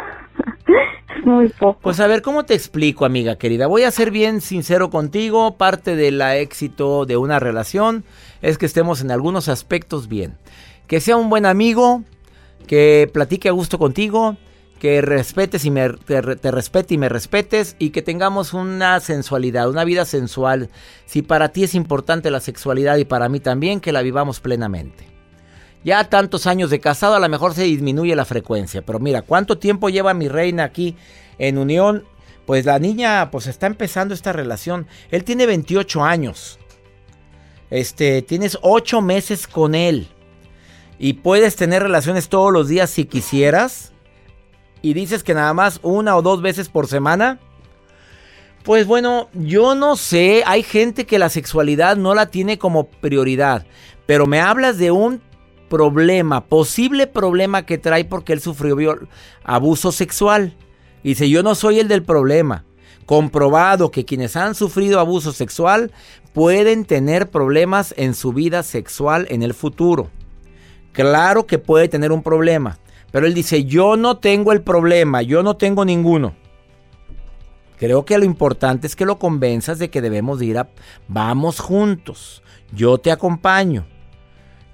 es 1.18 1.24
muy 1.24 1.48
poco. 1.48 1.78
Pues 1.82 2.00
a 2.00 2.06
ver, 2.06 2.22
¿cómo 2.22 2.44
te 2.44 2.54
explico, 2.54 3.04
amiga 3.04 3.36
querida? 3.36 3.66
Voy 3.66 3.82
a 3.82 3.90
ser 3.90 4.10
bien 4.10 4.40
sincero 4.40 4.90
contigo. 4.90 5.56
Parte 5.56 5.96
del 5.96 6.20
éxito 6.20 7.06
de 7.06 7.16
una 7.16 7.38
relación 7.38 8.04
es 8.42 8.58
que 8.58 8.66
estemos 8.66 9.02
en 9.02 9.10
algunos 9.10 9.48
aspectos 9.48 10.08
bien. 10.08 10.34
Que 10.86 11.00
sea 11.00 11.16
un 11.16 11.30
buen 11.30 11.46
amigo, 11.46 12.02
que 12.66 13.08
platique 13.12 13.48
a 13.48 13.52
gusto 13.52 13.78
contigo, 13.78 14.36
que 14.80 15.02
respetes 15.02 15.66
y 15.66 15.70
me, 15.70 15.90
te, 15.90 16.22
respete 16.22 16.94
y 16.94 16.98
me 16.98 17.10
respetes 17.10 17.76
y 17.78 17.90
que 17.90 18.00
tengamos 18.00 18.54
una 18.54 18.98
sensualidad, 18.98 19.68
una 19.68 19.84
vida 19.84 20.06
sensual. 20.06 20.70
Si 21.04 21.20
para 21.20 21.50
ti 21.50 21.64
es 21.64 21.74
importante 21.74 22.30
la 22.30 22.40
sexualidad 22.40 22.96
y 22.96 23.04
para 23.04 23.28
mí 23.28 23.40
también, 23.40 23.80
que 23.80 23.92
la 23.92 24.00
vivamos 24.00 24.40
plenamente. 24.40 25.04
Ya 25.84 26.04
tantos 26.04 26.46
años 26.46 26.70
de 26.70 26.80
casado 26.80 27.14
a 27.14 27.20
lo 27.20 27.28
mejor 27.28 27.54
se 27.54 27.64
disminuye 27.64 28.16
la 28.16 28.24
frecuencia, 28.24 28.82
pero 28.82 28.98
mira, 28.98 29.20
¿cuánto 29.20 29.58
tiempo 29.58 29.90
lleva 29.90 30.14
mi 30.14 30.28
reina 30.28 30.64
aquí 30.64 30.96
en 31.38 31.58
unión? 31.58 32.04
Pues 32.46 32.64
la 32.64 32.78
niña 32.78 33.30
pues 33.30 33.46
está 33.46 33.66
empezando 33.66 34.14
esta 34.14 34.32
relación. 34.32 34.86
Él 35.10 35.24
tiene 35.24 35.44
28 35.44 36.02
años. 36.02 36.58
Este, 37.68 38.22
tienes 38.22 38.58
8 38.62 39.02
meses 39.02 39.46
con 39.46 39.74
él. 39.74 40.08
Y 40.98 41.14
puedes 41.14 41.54
tener 41.56 41.82
relaciones 41.82 42.30
todos 42.30 42.50
los 42.50 42.66
días 42.66 42.88
si 42.88 43.04
quisieras. 43.04 43.89
Y 44.82 44.94
dices 44.94 45.22
que 45.22 45.34
nada 45.34 45.52
más 45.54 45.80
una 45.82 46.16
o 46.16 46.22
dos 46.22 46.42
veces 46.42 46.68
por 46.68 46.86
semana. 46.86 47.38
Pues 48.62 48.86
bueno, 48.86 49.28
yo 49.32 49.74
no 49.74 49.96
sé, 49.96 50.42
hay 50.46 50.62
gente 50.62 51.06
que 51.06 51.18
la 51.18 51.30
sexualidad 51.30 51.96
no 51.96 52.14
la 52.14 52.26
tiene 52.26 52.58
como 52.58 52.84
prioridad, 52.84 53.64
pero 54.04 54.26
me 54.26 54.40
hablas 54.40 54.76
de 54.76 54.90
un 54.90 55.22
problema, 55.70 56.44
posible 56.44 57.06
problema 57.06 57.64
que 57.64 57.78
trae 57.78 58.04
porque 58.04 58.34
él 58.34 58.40
sufrió 58.40 58.98
abuso 59.44 59.92
sexual. 59.92 60.56
Dice, 61.02 61.30
yo 61.30 61.42
no 61.42 61.54
soy 61.54 61.78
el 61.78 61.88
del 61.88 62.02
problema. 62.02 62.64
Comprobado 63.06 63.90
que 63.90 64.04
quienes 64.04 64.36
han 64.36 64.54
sufrido 64.54 65.00
abuso 65.00 65.32
sexual 65.32 65.90
pueden 66.34 66.84
tener 66.84 67.30
problemas 67.30 67.94
en 67.96 68.14
su 68.14 68.32
vida 68.32 68.62
sexual 68.62 69.26
en 69.30 69.42
el 69.42 69.54
futuro. 69.54 70.10
Claro 70.92 71.46
que 71.46 71.58
puede 71.58 71.88
tener 71.88 72.12
un 72.12 72.22
problema. 72.22 72.78
Pero 73.10 73.26
él 73.26 73.34
dice, 73.34 73.64
yo 73.64 73.96
no 73.96 74.18
tengo 74.18 74.52
el 74.52 74.62
problema, 74.62 75.22
yo 75.22 75.42
no 75.42 75.56
tengo 75.56 75.84
ninguno. 75.84 76.34
Creo 77.78 78.04
que 78.04 78.18
lo 78.18 78.24
importante 78.24 78.86
es 78.86 78.94
que 78.94 79.06
lo 79.06 79.18
convenzas 79.18 79.78
de 79.78 79.90
que 79.90 80.02
debemos 80.02 80.42
ir 80.42 80.58
a... 80.58 80.68
Vamos 81.08 81.60
juntos, 81.60 82.42
yo 82.72 82.98
te 82.98 83.10
acompaño. 83.10 83.86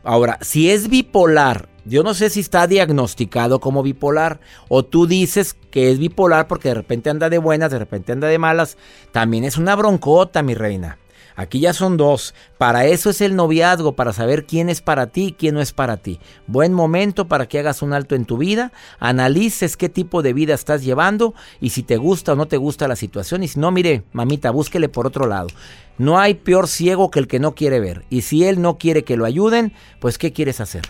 Ahora, 0.03 0.38
si 0.40 0.70
es 0.70 0.88
bipolar, 0.88 1.68
yo 1.85 2.03
no 2.03 2.14
sé 2.14 2.31
si 2.31 2.40
está 2.40 2.66
diagnosticado 2.66 3.61
como 3.61 3.85
bipolar 3.85 4.40
o 4.68 4.85
tú 4.85 5.07
dices 5.07 5.57
que 5.70 5.90
es 5.90 5.99
bipolar 5.99 6.49
porque 6.49 6.68
de 6.68 6.75
repente 6.75 7.11
anda 7.11 7.31
de 7.31 7.38
buenas, 7.38 7.70
de 7.70 7.79
repente 7.79 8.12
anda 8.12 8.27
de 8.27 8.38
malas, 8.38 8.77
también 9.12 9.44
es 9.44 9.57
una 9.57 9.77
broncota, 9.77 10.42
mi 10.42 10.55
reina. 10.55 10.99
Aquí 11.37 11.61
ya 11.61 11.75
son 11.75 11.99
dos. 11.99 12.35
Para 12.57 12.87
eso 12.87 13.11
es 13.11 13.20
el 13.20 13.37
noviazgo, 13.37 13.94
para 13.94 14.14
saber 14.14 14.46
quién 14.46 14.70
es 14.70 14.81
para 14.81 15.09
ti 15.09 15.27
y 15.27 15.33
quién 15.33 15.55
no 15.55 15.61
es 15.61 15.72
para 15.72 15.99
ti. 15.99 16.18
Buen 16.46 16.72
momento 16.72 17.29
para 17.29 17.46
que 17.46 17.59
hagas 17.59 17.83
un 17.83 17.92
alto 17.92 18.14
en 18.14 18.25
tu 18.25 18.38
vida, 18.38 18.72
analices 18.99 19.77
qué 19.77 19.90
tipo 19.90 20.22
de 20.22 20.33
vida 20.33 20.55
estás 20.55 20.83
llevando 20.83 21.35
y 21.61 21.70
si 21.70 21.83
te 21.83 21.99
gusta 21.99 22.33
o 22.33 22.37
no 22.37 22.46
te 22.46 22.57
gusta 22.57 22.88
la 22.88 22.96
situación. 22.96 23.42
Y 23.42 23.49
si 23.49 23.61
no, 23.61 23.70
mire, 23.70 24.05
mamita, 24.12 24.51
búsquele 24.51 24.88
por 24.88 25.07
otro 25.07 25.27
lado. 25.27 25.49
No 25.99 26.18
hay 26.18 26.35
peor 26.35 26.68
ciego 26.68 27.11
que 27.11 27.18
el 27.18 27.29
que 27.29 27.38
no 27.38 27.55
quiere 27.55 27.81
ver. 27.81 28.05
Y 28.09 28.22
si 28.22 28.44
él 28.44 28.62
no 28.62 28.79
quiere 28.79 29.05
que 29.05 29.18
lo 29.18 29.27
ayuden, 29.27 29.75
pues 30.01 30.16
¿qué 30.16 30.33
quieres 30.33 30.61
hacer? 30.61 30.83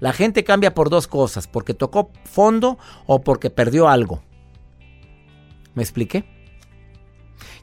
La 0.00 0.12
gente 0.12 0.44
cambia 0.44 0.74
por 0.74 0.90
dos 0.90 1.06
cosas, 1.06 1.46
porque 1.46 1.72
tocó 1.72 2.10
fondo 2.24 2.78
o 3.06 3.22
porque 3.22 3.48
perdió 3.48 3.88
algo. 3.88 4.22
¿Me 5.74 5.82
expliqué? 5.82 6.33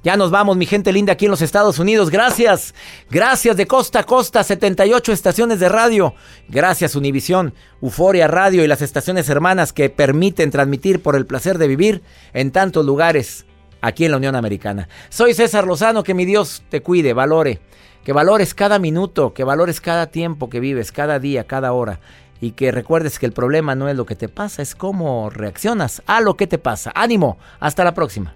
Ya 0.04 0.18
nos 0.18 0.32
vamos, 0.32 0.58
mi 0.58 0.66
gente 0.66 0.92
linda, 0.92 1.14
aquí 1.14 1.26
en 1.26 1.32
los 1.32 1.44
Estados 1.44 1.78
Unidos. 1.78 2.10
Gracias. 2.10 2.74
Gracias 3.12 3.56
de 3.56 3.68
costa 3.68 4.00
a 4.00 4.04
costa, 4.04 4.44
78 4.44 5.12
estaciones 5.12 5.60
de 5.60 5.70
radio. 5.70 6.16
Gracias, 6.50 6.96
Univisión, 6.96 7.54
Euforia 7.84 8.28
Radio 8.28 8.64
y 8.64 8.68
las 8.68 8.82
estaciones 8.82 9.30
hermanas 9.30 9.74
que 9.74 9.92
permiten 9.92 10.50
transmitir 10.50 11.04
por 11.04 11.16
el 11.16 11.28
placer 11.28 11.60
de 11.60 11.68
vivir 11.68 12.02
en 12.34 12.52
tantos 12.52 12.84
lugares 12.84 13.46
aquí 13.82 14.06
en 14.06 14.12
la 14.12 14.18
Unión 14.18 14.36
Americana. 14.36 14.90
Soy 15.10 15.36
César 15.36 15.68
Lozano, 15.68 16.04
que 16.04 16.16
mi 16.16 16.26
Dios 16.26 16.64
te 16.70 16.82
cuide, 16.82 17.14
valore. 17.14 17.60
Que 18.04 18.14
valores 18.14 18.56
cada 18.56 18.80
minuto, 18.80 19.36
que 19.36 19.44
valores 19.44 19.82
cada 19.82 20.08
tiempo 20.08 20.50
que 20.50 20.60
vives, 20.60 20.92
cada 20.92 21.20
día, 21.20 21.44
cada 21.44 21.74
hora. 21.74 22.00
Y 22.40 22.54
que 22.54 22.72
recuerdes 22.72 23.20
que 23.20 23.28
el 23.28 23.34
problema 23.34 23.76
no 23.76 23.88
es 23.88 23.96
lo 23.96 24.08
que 24.08 24.16
te 24.16 24.30
pasa, 24.30 24.64
es 24.64 24.74
cómo 24.74 25.30
reaccionas 25.30 26.02
a 26.08 26.22
lo 26.22 26.38
que 26.38 26.48
te 26.48 26.58
pasa. 26.58 26.92
Ánimo, 26.96 27.38
hasta 27.60 27.84
la 27.84 27.94
próxima. 27.94 28.34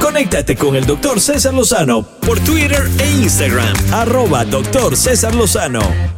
Conéctate 0.00 0.56
con 0.56 0.76
el 0.76 0.86
doctor 0.86 1.20
César 1.20 1.54
Lozano 1.54 2.02
por 2.02 2.38
Twitter 2.40 2.88
e 2.98 3.10
Instagram, 3.10 3.74
arroba 3.92 4.44
doctor 4.44 4.96
César 4.96 5.34
Lozano. 5.34 6.17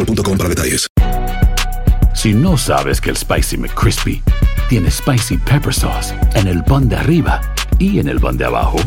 para 0.05 0.49
detalles. 0.49 0.87
Si 2.13 2.33
no 2.33 2.57
sabes 2.57 2.99
que 3.01 3.09
el 3.09 3.17
Spicy 3.17 3.57
McCrispy 3.57 4.21
tiene 4.69 4.89
Spicy 4.89 5.37
Pepper 5.37 5.73
Sauce 5.73 6.13
en 6.35 6.47
el 6.47 6.63
pan 6.63 6.87
de 6.89 6.95
arriba 6.95 7.41
y 7.79 7.99
en 7.99 8.07
el 8.07 8.19
pan 8.19 8.37
de 8.37 8.45
abajo, 8.45 8.77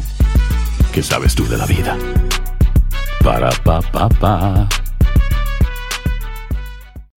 ¿qué 0.93 1.03
sabes 1.03 1.35
tú 1.35 1.47
de 1.47 1.57
la 1.57 1.67
vida? 1.67 1.97
Para, 3.23 3.51
pa, 3.65 3.81
pa, 3.81 4.09
pa 4.09 4.69